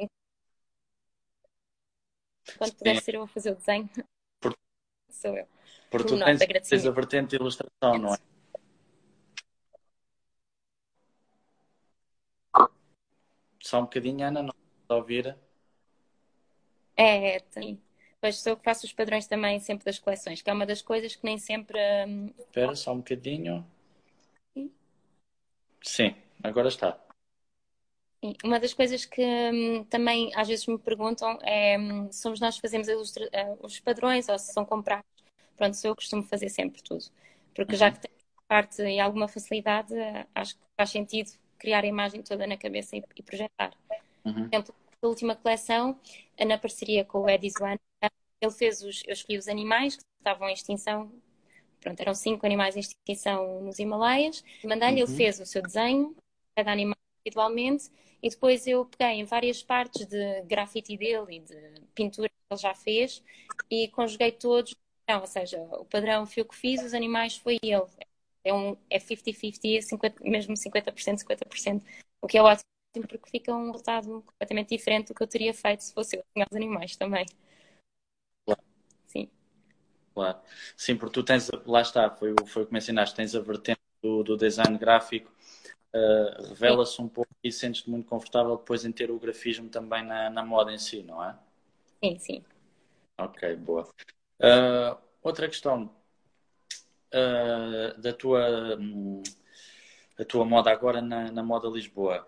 Quando 2.58 2.76
puder 2.76 3.02
ser 3.02 3.16
eu 3.16 3.24
a 3.24 3.28
fazer 3.28 3.52
o 3.52 3.56
desenho, 3.56 3.90
Por... 4.40 4.56
sou 5.10 5.36
eu. 5.36 5.48
Porque 5.90 6.08
tu 6.08 6.24
tens, 6.24 6.68
tens 6.68 6.86
a 6.86 6.92
vertente 6.92 7.30
de 7.32 7.36
ilustração, 7.38 7.98
não 7.98 8.14
é? 8.14 8.18
Só 13.62 13.80
um 13.80 13.84
bocadinho, 13.84 14.26
Ana, 14.26 14.42
não 14.42 14.54
está 14.82 14.94
a 14.94 14.98
ouvir? 14.98 15.38
É, 16.96 17.40
tem. 17.40 17.82
Pois 18.22 18.38
sou 18.38 18.54
eu 18.54 18.58
que 18.58 18.64
faço 18.64 18.86
os 18.86 18.94
padrões 18.94 19.28
também 19.28 19.60
sempre 19.60 19.86
das 19.86 19.98
coleções, 20.00 20.42
que 20.42 20.50
é 20.50 20.54
uma 20.54 20.66
das 20.66 20.82
coisas 20.82 21.16
que 21.16 21.24
nem 21.24 21.38
sempre. 21.38 21.80
Hum, 22.08 22.34
Espera 22.38 22.76
só 22.76 22.94
um 22.94 22.98
bocadinho. 22.98 23.66
Sim, 24.54 24.72
Sim 25.82 26.16
agora 26.44 26.68
está. 26.68 27.00
Uma 28.44 28.60
das 28.60 28.74
coisas 28.74 29.06
que 29.06 29.22
hum, 29.22 29.84
também 29.86 30.32
às 30.36 30.48
vezes 30.48 30.68
me 30.68 30.78
perguntam 30.78 31.40
é 31.42 31.78
hum, 31.80 32.12
somos 32.12 32.40
nós 32.40 32.56
que 32.56 32.62
fazemos 32.62 32.88
ilustra- 32.88 33.30
uh, 33.34 33.66
os 33.66 33.80
padrões 33.80 34.28
ou 34.28 34.38
se 34.38 34.52
são 34.52 34.66
comprados. 34.66 35.06
Pronto, 35.56 35.78
eu 35.84 35.96
costumo 35.96 36.24
fazer 36.24 36.50
sempre 36.50 36.82
tudo. 36.82 37.06
Porque 37.56 37.76
já 37.76 37.88
uhum. 37.88 37.94
que 37.94 38.00
tenho 38.02 38.16
parte 38.48 38.82
e 38.82 39.00
alguma 39.00 39.28
facilidade, 39.28 39.94
acho 40.36 40.56
que 40.56 40.62
faz 40.78 40.90
sentido 40.90 41.32
criar 41.58 41.84
a 41.84 41.88
imagem 41.88 42.22
toda 42.22 42.48
na 42.48 42.58
cabeça 42.58 42.96
e, 42.96 43.04
e 43.16 43.24
projetar. 43.24 43.74
Uhum. 44.26 44.34
Por 44.34 44.56
exemplo, 44.56 44.76
a 45.02 45.08
última 45.08 45.36
coleção, 45.36 46.00
na 46.46 46.58
parceria 46.58 47.06
com 47.06 47.20
o 47.20 47.30
Eddie 47.30 47.52
ele 48.42 48.52
fez 48.52 48.82
os, 48.82 49.04
eu 49.06 49.14
escolhi 49.14 49.38
os 49.38 49.48
animais 49.48 49.98
que 49.98 50.04
estavam 50.18 50.50
em 50.50 50.54
extinção. 50.54 51.12
Pronto, 51.82 52.00
eram 52.00 52.14
cinco 52.14 52.46
animais 52.46 52.76
em 52.76 52.80
extinção 52.80 53.62
nos 53.62 53.80
Himalaias. 53.80 54.44
Mandei-lhe, 54.64 55.04
uhum. 55.04 55.08
ele 55.08 55.18
fez 55.18 55.40
o 55.40 55.46
seu 55.46 55.62
desenho, 55.62 56.16
cada 56.56 56.72
animal 56.72 56.99
individualmente 57.20 57.90
e 58.22 58.30
depois 58.30 58.68
eu 58.68 58.86
peguei 58.86 59.20
em 59.20 59.26
várias 59.26 59.64
partes 59.64 60.06
de 60.06 60.42
grafite 60.44 60.98
dele 60.98 61.38
e 61.38 61.40
de 61.40 61.82
pintura 61.96 62.30
que 62.30 62.36
ele 62.52 62.62
já 62.62 62.74
fez 62.74 63.24
e 63.70 63.88
conjuguei 63.90 64.32
todos. 64.32 64.76
Não, 65.08 65.22
ou 65.22 65.28
seja, 65.28 65.60
o 65.62 65.86
padrão 65.86 66.26
fui 66.26 66.42
eu 66.42 66.46
que 66.46 66.56
fiz, 66.56 66.84
os 66.84 66.94
animais 66.94 67.38
foi 67.38 67.58
ele. 67.64 67.86
É, 68.44 68.54
um, 68.54 68.78
é 68.90 69.00
50-50, 69.00 70.22
mesmo 70.22 70.56
50%, 70.56 71.20
50%, 71.20 71.84
o 72.22 72.28
que 72.28 72.38
é 72.38 72.42
ótimo 72.42 72.64
porque 72.94 73.30
fica 73.30 73.54
um 73.54 73.72
resultado 73.72 74.24
completamente 74.26 74.70
diferente 74.70 75.10
do 75.10 75.14
que 75.14 75.22
eu 75.22 75.28
teria 75.28 75.54
feito 75.54 75.84
se 75.84 75.94
fosse 75.94 76.18
eu 76.18 76.24
tinha 76.34 76.46
os 76.50 76.56
animais 76.56 76.96
também. 76.96 77.26
Claro. 78.46 78.62
Sim. 79.08 79.30
Claro. 80.14 80.40
Sim, 80.76 80.96
porque 80.98 81.14
tu 81.14 81.24
tens, 81.24 81.50
lá 81.66 81.82
está, 81.82 82.10
foi, 82.10 82.34
foi 82.48 82.64
o 82.64 82.66
que 82.66 82.74
mencionaste, 82.74 83.16
tens 83.16 83.36
a 83.36 83.40
vertente 83.40 83.82
do, 84.02 84.24
do 84.24 84.38
design 84.38 84.78
gráfico 84.78 85.32
uh, 85.94 86.48
revela-se 86.50 87.02
um 87.02 87.08
pouco 87.08 87.32
e 87.44 87.52
sentes-te 87.52 87.90
muito 87.90 88.08
confortável 88.08 88.58
depois 88.58 88.86
em 88.86 88.92
ter 88.92 89.12
o 89.12 89.20
grafismo 89.20 89.70
também 89.70 90.04
na, 90.04 90.30
na 90.30 90.44
moda 90.46 90.72
em 90.74 90.78
si, 90.78 91.04
não 91.04 91.24
é? 91.24 91.36
Sim, 92.04 92.18
sim. 92.20 92.44
Ok, 93.18 93.56
boa. 93.58 93.88
Uh, 94.40 94.98
outra 95.22 95.48
questão 95.48 95.94
uh, 97.14 98.02
da 98.02 98.14
tua, 98.14 98.78
um, 98.78 99.22
a 100.18 100.26
tua 100.26 100.46
moda 100.46 100.72
agora 100.72 101.02
na, 101.02 101.32
na 101.32 101.44
moda 101.44 101.68
Lisboa. 101.68 102.28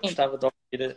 gostava 0.00 0.38
de 0.38 0.46
ouvir 0.46 0.96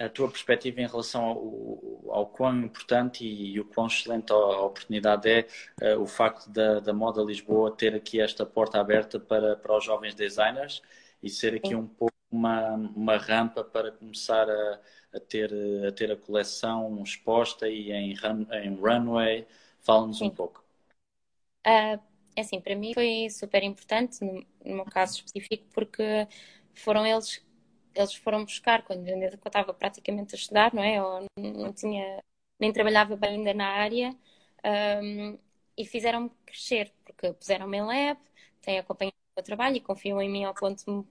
a 0.00 0.08
tua 0.08 0.28
perspectiva 0.28 0.80
em 0.80 0.86
relação 0.86 1.22
ao, 1.24 2.12
ao 2.14 2.26
quão 2.26 2.58
importante 2.62 3.24
e, 3.24 3.52
e, 3.52 3.60
o 3.60 3.64
quão 3.64 3.86
excelente 3.86 4.32
a, 4.32 4.36
a 4.36 4.64
oportunidade 4.64 5.28
é 5.28 5.46
uh, 5.94 6.00
o 6.00 6.06
facto 6.06 6.48
da, 6.48 6.80
da 6.80 6.92
Moda 6.92 7.22
Lisboa 7.22 7.70
ter 7.70 7.94
aqui 7.94 8.20
esta 8.20 8.46
porta 8.46 8.80
aberta 8.80 9.20
para, 9.20 9.56
para 9.56 9.76
os 9.76 9.84
jovens 9.84 10.14
designers 10.14 10.80
e 11.22 11.28
ser 11.28 11.54
aqui 11.54 11.74
um 11.74 11.86
pouco 11.86 12.14
uma, 12.30 12.74
uma 12.74 13.16
rampa 13.18 13.62
para 13.62 13.92
começar 13.92 14.48
a, 14.48 14.80
a, 15.14 15.20
ter, 15.20 15.52
a 15.86 15.92
ter 15.92 16.10
a 16.10 16.16
coleção 16.16 17.02
exposta 17.02 17.68
e 17.68 17.92
em, 17.92 18.14
run, 18.14 18.46
em 18.52 18.74
runway. 18.74 19.46
Fala-nos 19.80 20.20
um 20.22 20.30
pouco. 20.30 20.64
Uh, 21.66 22.00
é 22.36 22.40
assim, 22.40 22.60
para 22.60 22.74
mim 22.74 22.94
foi 22.94 23.28
super 23.28 23.62
importante 23.62 24.24
no 24.24 24.46
meu 24.64 24.84
caso 24.84 25.16
específico, 25.16 25.66
porque 25.72 26.26
foram 26.74 27.06
eles, 27.06 27.42
eles 27.94 28.14
foram 28.14 28.44
buscar 28.44 28.82
quando 28.82 29.06
eu 29.08 29.28
estava 29.28 29.74
praticamente 29.74 30.34
a 30.34 30.38
estudar, 30.38 30.74
não 30.74 30.82
é? 30.82 31.02
Ou 31.02 31.24
não 31.36 31.72
tinha, 31.72 32.22
nem 32.58 32.72
trabalhava 32.72 33.16
bem 33.16 33.30
ainda 33.36 33.54
na 33.54 33.68
área, 33.68 34.16
um, 35.02 35.38
e 35.76 35.84
fizeram-me 35.84 36.30
crescer, 36.46 36.92
porque 37.04 37.32
puseram-me 37.32 37.78
em 37.78 37.82
lab, 37.82 38.20
têm 38.62 38.78
acompanhado 38.78 39.16
o 39.16 39.40
meu 39.40 39.44
trabalho 39.44 39.76
e 39.76 39.80
confiam 39.80 40.20
em 40.20 40.30
mim 40.30 40.44
ao 40.44 40.54
ponto 40.54 40.84
de 40.84 40.90
me 40.90 41.04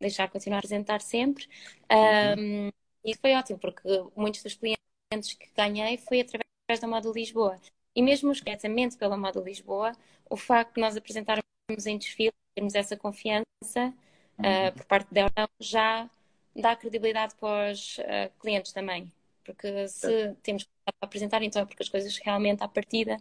deixar 0.00 0.28
continuar 0.30 0.58
a 0.58 0.60
apresentar 0.60 1.00
sempre. 1.00 1.48
Um, 1.90 2.70
e 3.04 3.16
foi 3.16 3.34
ótimo, 3.34 3.58
porque 3.58 3.82
muitos 4.16 4.42
dos 4.42 4.54
clientes 4.54 5.34
que 5.38 5.50
ganhei 5.56 5.98
foi 5.98 6.20
através 6.20 6.80
da 6.80 6.86
Moda 6.86 7.10
Lisboa. 7.10 7.60
E 7.94 8.02
mesmo 8.02 8.32
diretamente 8.32 8.96
pela 8.96 9.16
Moda 9.16 9.40
Lisboa, 9.40 9.92
o 10.28 10.36
facto 10.36 10.74
de 10.74 10.80
nós 10.80 10.96
apresentarmos 10.96 11.44
em 11.86 11.98
desfile, 11.98 12.32
termos 12.54 12.74
essa 12.74 12.96
confiança 12.96 13.94
uh, 14.38 14.72
por 14.76 14.84
parte 14.86 15.12
dela, 15.12 15.30
já 15.60 16.08
dá 16.54 16.76
credibilidade 16.76 17.34
para 17.36 17.72
os 17.72 17.98
uh, 17.98 18.30
clientes 18.40 18.72
também. 18.72 19.10
Porque 19.44 19.88
se 19.88 20.34
temos 20.42 20.64
que 20.64 20.70
apresentar, 21.00 21.42
então 21.42 21.62
é 21.62 21.66
porque 21.66 21.82
as 21.82 21.88
coisas 21.88 22.16
realmente 22.18 22.62
à 22.62 22.68
partida 22.68 23.18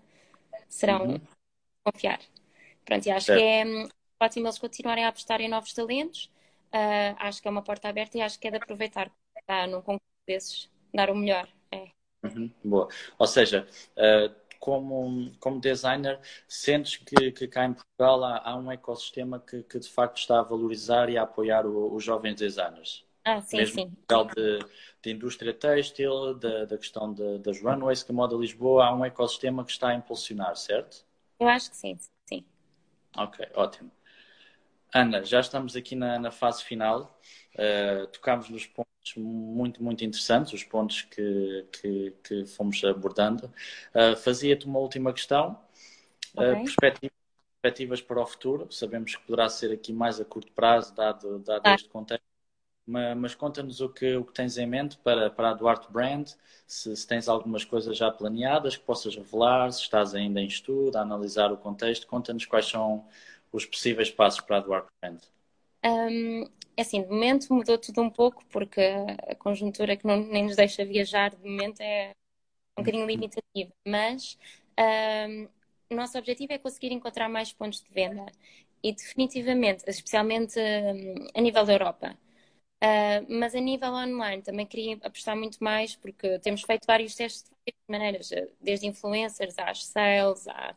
serão 0.69 1.05
uhum. 1.07 1.21
confiar. 1.83 2.19
Pronto, 2.85 3.05
e 3.05 3.11
acho 3.11 3.25
certo. 3.25 3.39
que 3.39 3.45
é 3.45 3.65
hum, 3.65 3.89
ótimo 4.19 4.47
eles 4.47 4.57
continuarem 4.57 5.05
a 5.05 5.09
apostar 5.09 5.41
em 5.41 5.49
novos 5.49 5.73
talentos. 5.73 6.31
Uh, 6.73 7.15
acho 7.19 7.41
que 7.41 7.47
é 7.47 7.51
uma 7.51 7.61
porta 7.61 7.89
aberta 7.89 8.17
e 8.17 8.21
acho 8.21 8.39
que 8.39 8.47
é 8.47 8.51
de 8.51 8.57
aproveitar. 8.57 9.11
Tá, 9.45 9.67
num 9.67 9.81
concurso 9.81 10.01
desses, 10.25 10.69
dar 10.93 11.09
o 11.09 11.15
melhor. 11.15 11.47
É. 11.71 11.89
Uhum, 12.23 12.49
boa. 12.63 12.87
Ou 13.17 13.27
seja, 13.27 13.67
uh, 13.97 14.33
como, 14.63 15.29
como 15.41 15.59
designer, 15.59 16.21
sentes 16.47 16.95
que, 16.95 17.33
que 17.33 17.49
cá 17.49 17.65
em 17.65 17.73
Portugal 17.73 18.23
há, 18.23 18.49
há 18.49 18.55
um 18.55 18.71
ecossistema 18.71 19.37
que, 19.37 19.61
que, 19.63 19.77
de 19.77 19.89
facto 19.89 20.15
está 20.19 20.39
a 20.39 20.41
valorizar 20.41 21.09
e 21.09 21.17
a 21.17 21.23
apoiar 21.23 21.65
o, 21.65 21.93
os 21.93 22.01
jovens 22.01 22.35
designers? 22.35 23.05
Ah, 23.25 23.41
sim, 23.41 23.57
Mesmo 23.57 23.75
sim. 23.75 23.91
De, 24.33 24.59
de 25.01 25.11
indústria 25.11 25.53
têxtil, 25.53 26.33
da, 26.35 26.63
da 26.63 26.77
questão 26.77 27.13
de, 27.13 27.39
das 27.39 27.61
runways 27.61 28.03
que 28.03 28.11
a 28.13 28.15
Moda 28.15 28.37
Lisboa, 28.37 28.85
há 28.85 28.95
um 28.95 29.03
ecossistema 29.03 29.65
que 29.65 29.71
está 29.71 29.89
a 29.89 29.95
impulsionar, 29.95 30.55
certo? 30.55 31.03
Eu 31.37 31.49
acho 31.49 31.69
que 31.71 31.75
sim, 31.75 31.97
sim. 32.25 32.45
Ok, 33.17 33.45
ótimo. 33.55 33.91
Ana, 34.93 35.25
já 35.25 35.41
estamos 35.41 35.75
aqui 35.75 35.93
na, 35.93 36.17
na 36.17 36.31
fase 36.31 36.63
final. 36.63 37.19
Uh, 37.55 38.07
tocámos 38.07 38.49
nos 38.49 38.65
pontos 38.65 39.15
muito, 39.15 39.83
muito 39.83 40.03
interessantes, 40.03 40.53
os 40.53 40.63
pontos 40.63 41.03
que, 41.03 41.65
que, 41.71 42.13
que 42.23 42.45
fomos 42.45 42.83
abordando. 42.83 43.51
Uh, 43.93 44.15
Fazia-te 44.17 44.65
uma 44.65 44.79
última 44.79 45.13
questão. 45.13 45.59
Okay. 46.35 46.51
Uh, 46.51 46.63
perspectivas, 46.63 47.17
perspectivas 47.61 48.01
para 48.01 48.21
o 48.21 48.25
futuro. 48.25 48.67
Sabemos 48.71 49.15
que 49.15 49.23
poderá 49.25 49.49
ser 49.49 49.71
aqui 49.71 49.93
mais 49.93 50.19
a 50.19 50.25
curto 50.25 50.51
prazo, 50.53 50.95
dado, 50.95 51.39
dado 51.39 51.61
ah. 51.65 51.75
este 51.75 51.89
contexto 51.89 52.33
mas 52.85 53.33
conta-nos 53.33 53.79
o 53.79 53.89
que, 53.89 54.15
o 54.15 54.25
que 54.25 54.33
tens 54.33 54.57
em 54.57 54.67
mente 54.67 54.97
para, 54.97 55.29
para 55.29 55.51
a 55.51 55.53
Duarte 55.53 55.91
Brand, 55.91 56.27
se, 56.67 56.95
se, 56.95 57.07
tens 57.07 57.29
algumas 57.29 57.63
coisas 57.63 57.97
já 57.97 58.11
planeadas 58.11 58.75
que 58.75 58.83
possas 58.83 59.15
revelar, 59.15 59.71
se 59.71 59.81
estás 59.81 60.13
ainda 60.13 60.41
em 60.41 60.47
estudo, 60.47 60.97
a 60.97 61.01
analisar 61.01 61.51
o 61.51 61.57
contexto, 61.57 62.05
conta-nos 62.07 62.45
quais 62.45 62.65
são 62.65 63.05
os 63.51 63.65
possíveis 63.65 64.11
passos 64.11 64.41
para 64.41 64.57
a 64.57 64.59
Duarte 64.59 64.89
Brand. 65.01 65.21
Um, 65.85 66.49
assim, 66.77 67.01
de 67.03 67.09
momento 67.09 67.53
mudou 67.53 67.77
tudo 67.77 68.01
um 68.01 68.09
pouco, 68.09 68.43
porque 68.47 68.81
a 69.27 69.35
conjuntura 69.35 69.95
que 69.97 70.05
não, 70.05 70.17
nem 70.17 70.45
nos 70.45 70.55
deixa 70.55 70.85
viajar 70.85 71.31
de 71.31 71.37
momento 71.47 71.81
é 71.81 72.11
um 72.77 72.83
bocadinho 72.83 73.05
limitativa, 73.07 73.71
mas 73.87 74.37
um, 75.29 75.47
o 75.91 75.95
nosso 75.95 76.17
objetivo 76.17 76.53
é 76.53 76.57
conseguir 76.57 76.91
encontrar 76.93 77.29
mais 77.29 77.53
pontos 77.53 77.81
de 77.81 77.91
venda. 77.93 78.25
E 78.83 78.93
definitivamente, 78.93 79.83
especialmente 79.87 80.59
um, 80.59 81.27
a 81.35 81.41
nível 81.41 81.65
da 81.65 81.73
Europa. 81.73 82.17
Uh, 82.83 83.25
mas 83.29 83.55
a 83.55 83.59
nível 83.61 83.93
online 83.93 84.41
também 84.41 84.65
queria 84.65 84.97
apostar 85.03 85.37
muito 85.37 85.63
mais, 85.63 85.95
porque 85.95 86.37
temos 86.39 86.63
feito 86.63 86.85
vários 86.85 87.15
testes 87.15 87.43
de 87.43 87.73
várias 87.87 87.87
maneiras, 87.87 88.29
desde 88.59 88.87
influencers, 88.87 89.57
às 89.57 89.85
sales, 89.85 90.47
a 90.49 90.75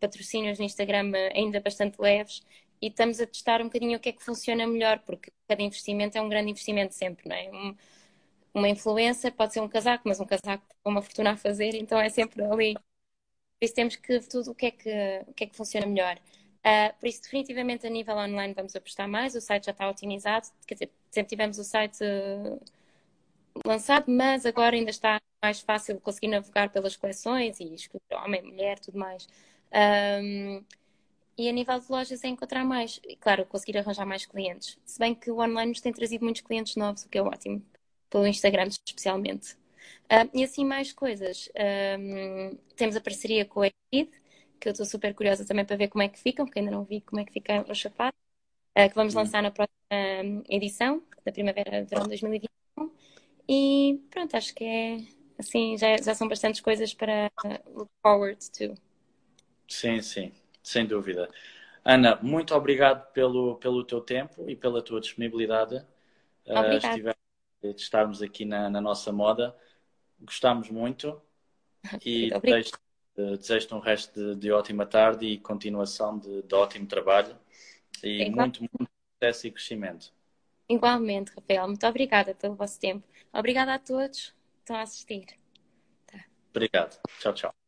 patrocínios 0.00 0.58
no 0.58 0.64
Instagram 0.64 1.12
ainda 1.34 1.60
bastante 1.60 2.00
leves, 2.00 2.42
e 2.84 2.88
estamos 2.88 3.18
a 3.20 3.26
testar 3.26 3.62
um 3.62 3.64
bocadinho 3.64 3.96
o 3.96 4.00
que 4.00 4.10
é 4.10 4.12
que 4.12 4.22
funciona 4.22 4.66
melhor, 4.66 4.98
porque 5.00 5.32
cada 5.48 5.62
investimento 5.62 6.18
é 6.18 6.20
um 6.22 6.28
grande 6.28 6.50
investimento 6.50 6.94
sempre, 6.94 7.26
não 7.26 7.34
é? 7.34 7.50
Um, 7.50 7.76
uma 8.54 8.68
influencer 8.68 9.32
pode 9.34 9.54
ser 9.54 9.60
um 9.60 9.68
casaco, 9.68 10.04
mas 10.06 10.20
um 10.20 10.26
casaco 10.26 10.64
é 10.84 10.88
uma 10.88 11.00
fortuna 11.02 11.32
a 11.32 11.36
fazer, 11.36 11.74
então 11.74 11.98
é 11.98 12.10
sempre 12.10 12.44
ali. 12.44 12.74
Por 12.74 13.64
isso 13.64 13.74
temos 13.74 13.96
que 13.96 14.08
ver 14.08 14.26
tudo 14.28 14.50
o 14.50 14.54
que 14.54 14.66
é 14.66 14.70
que, 14.70 14.90
o 15.26 15.32
que, 15.34 15.44
é 15.44 15.46
que 15.46 15.56
funciona 15.56 15.86
melhor. 15.86 16.18
Uh, 16.60 16.94
por 17.00 17.08
isso, 17.08 17.22
definitivamente, 17.22 17.86
a 17.86 17.90
nível 17.90 18.16
online 18.16 18.54
vamos 18.54 18.76
apostar 18.76 19.08
mais. 19.08 19.34
O 19.34 19.40
site 19.40 19.66
já 19.66 19.72
está 19.72 19.88
otimizado. 19.88 20.48
Quer 20.66 20.74
dizer, 20.74 20.90
sempre 21.10 21.30
tivemos 21.30 21.58
o 21.58 21.64
site 21.64 21.98
uh, 22.04 22.60
lançado, 23.66 24.10
mas 24.10 24.44
agora 24.46 24.76
ainda 24.76 24.90
está 24.90 25.20
mais 25.42 25.60
fácil 25.60 26.00
conseguir 26.00 26.28
navegar 26.28 26.70
pelas 26.70 26.96
coleções 26.96 27.60
e 27.60 27.74
escolher 27.74 28.02
homem, 28.12 28.42
mulher, 28.42 28.78
tudo 28.78 28.98
mais. 28.98 29.26
Um, 29.72 30.62
e 31.36 31.48
a 31.48 31.52
nível 31.52 31.78
de 31.78 31.86
lojas 31.90 32.22
é 32.24 32.28
encontrar 32.28 32.64
mais. 32.64 33.00
E, 33.06 33.16
claro, 33.16 33.44
conseguir 33.46 33.78
arranjar 33.78 34.06
mais 34.06 34.26
clientes. 34.26 34.78
Se 34.84 34.98
bem 34.98 35.14
que 35.14 35.30
o 35.30 35.40
online 35.40 35.70
nos 35.70 35.80
tem 35.80 35.92
trazido 35.92 36.24
muitos 36.24 36.42
clientes 36.42 36.76
novos, 36.76 37.04
o 37.04 37.08
que 37.08 37.18
é 37.18 37.22
ótimo. 37.22 37.62
Pelo 38.10 38.26
Instagram, 38.26 38.68
especialmente. 38.68 39.54
Uh, 40.04 40.28
e 40.32 40.44
assim, 40.44 40.64
mais 40.64 40.92
coisas. 40.92 41.48
Temos 42.76 42.96
a 42.96 43.00
parceria 43.00 43.44
com 43.44 43.62
a 43.62 43.70
Ed 43.92 44.10
que 44.64 44.68
eu 44.68 44.72
estou 44.72 44.86
super 44.86 45.14
curiosa 45.14 45.44
também 45.44 45.64
para 45.64 45.76
ver 45.76 45.88
como 45.88 46.02
é 46.02 46.08
que 46.08 46.18
ficam, 46.18 46.46
porque 46.46 46.58
ainda 46.58 46.70
não 46.70 46.84
vi 46.84 47.02
como 47.02 47.20
é 47.20 47.24
que 47.24 47.32
ficam 47.32 47.66
os 47.68 47.78
sapatos, 47.78 48.18
uh, 48.78 48.88
que 48.88 48.94
vamos 48.94 49.12
lançar 49.12 49.42
na 49.42 49.50
próxima 49.50 49.76
hum, 50.24 50.42
edição, 50.48 51.02
da 51.22 51.30
Primavera-Verão 51.30 52.06
2021. 52.06 52.90
E 53.46 54.00
pronto, 54.10 54.34
acho 54.34 54.54
que 54.54 54.64
é 54.64 54.96
assim, 55.38 55.76
já, 55.76 55.96
já 55.98 56.14
são 56.14 56.26
bastantes 56.28 56.62
coisas 56.62 56.94
para 56.94 57.30
look 57.74 57.90
forward 58.02 58.38
to. 58.52 58.74
Sim, 59.68 60.00
sim, 60.00 60.32
sem 60.64 60.84
dúvida. 60.84 61.30
Ana, 61.84 62.18
muito 62.20 62.54
obrigado 62.54 63.12
pelo, 63.12 63.56
pelo 63.56 63.84
teu 63.84 64.00
tempo 64.00 64.48
e 64.50 64.56
pela 64.56 64.82
tua 64.82 65.00
disponibilidade. 65.00 65.76
Uh, 66.46 67.14
de 67.72 67.80
estarmos 67.80 68.20
aqui 68.20 68.44
na, 68.44 68.68
na 68.68 68.80
nossa 68.80 69.12
moda. 69.12 69.56
Gostámos 70.20 70.68
muito 70.70 71.20
e 72.04 72.32
Uh, 73.16 73.36
Desejo-te 73.36 73.72
um 73.72 73.78
resto 73.78 74.12
de, 74.12 74.40
de, 74.40 74.50
ótima 74.50 74.84
tarde 74.84 75.24
e 75.24 75.38
continuação 75.38 76.18
de, 76.18 76.42
de 76.42 76.52
ótimo 76.52 76.84
trabalho 76.84 77.38
e 78.02 78.28
muito, 78.28 78.60
muito 78.60 78.90
sucesso 79.14 79.46
e 79.46 79.52
crescimento. 79.52 80.12
Igualmente, 80.68 81.30
Rafael. 81.32 81.68
Muito 81.68 81.86
obrigada 81.86 82.34
pelo 82.34 82.56
vosso 82.56 82.80
tempo. 82.80 83.06
Obrigada 83.32 83.74
a 83.74 83.78
todos 83.78 84.30
que 84.30 84.60
estão 84.62 84.76
a 84.76 84.82
assistir. 84.82 85.26
Tá. 86.06 86.24
Obrigado. 86.50 87.00
Tchau. 87.20 87.32
tchau. 87.32 87.63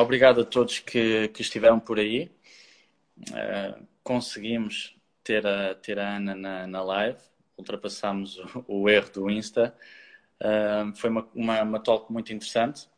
Obrigado 0.00 0.42
a 0.42 0.44
todos 0.44 0.78
que, 0.78 1.26
que 1.26 1.42
estiveram 1.42 1.80
por 1.80 1.98
aí. 1.98 2.30
Uh, 3.30 3.84
conseguimos 4.00 4.96
ter 5.24 5.44
a, 5.44 5.74
ter 5.74 5.98
a 5.98 6.16
Ana 6.16 6.36
na, 6.36 6.66
na 6.68 6.82
live 6.84 7.18
ultrapassámos 7.56 8.38
o, 8.68 8.82
o 8.82 8.88
erro 8.88 9.10
do 9.10 9.28
Insta. 9.28 9.74
Uh, 10.40 10.94
foi 10.94 11.10
uma, 11.10 11.28
uma, 11.34 11.62
uma 11.62 11.80
talk 11.80 12.12
muito 12.12 12.32
interessante. 12.32 12.88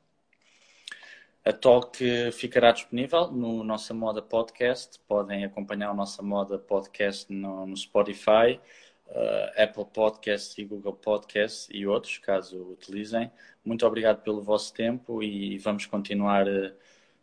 A 1.43 1.55
talk 1.55 1.99
ficará 2.33 2.71
disponível 2.71 3.29
no 3.29 3.65
Nossa 3.65 3.95
Moda 3.95 4.21
Podcast. 4.21 5.01
Podem 5.09 5.47
acompanhar 5.47 5.93
o 5.93 5.95
Nossa 5.95 6.23
Moda 6.23 6.59
Podcast 6.59 7.33
no, 7.33 7.67
no 7.67 7.77
Spotify, 7.79 8.61
uh, 9.07 9.63
Apple 9.63 9.87
Podcasts 9.87 10.59
e 10.59 10.67
Google 10.67 10.93
Podcasts 10.93 11.67
e 11.73 11.87
outros, 11.87 12.19
caso 12.19 12.63
utilizem. 12.71 13.33
Muito 13.65 13.87
obrigado 13.87 14.23
pelo 14.23 14.43
vosso 14.43 14.75
tempo 14.75 15.23
e 15.23 15.57
vamos 15.57 15.87
continuar 15.87 16.47
uh, 16.47 16.75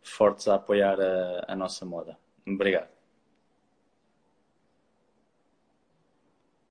fortes 0.02 0.48
a 0.48 0.54
apoiar 0.54 1.00
a, 1.00 1.44
a 1.48 1.56
nossa 1.56 1.84
moda. 1.84 2.18
Obrigado. 2.46 2.97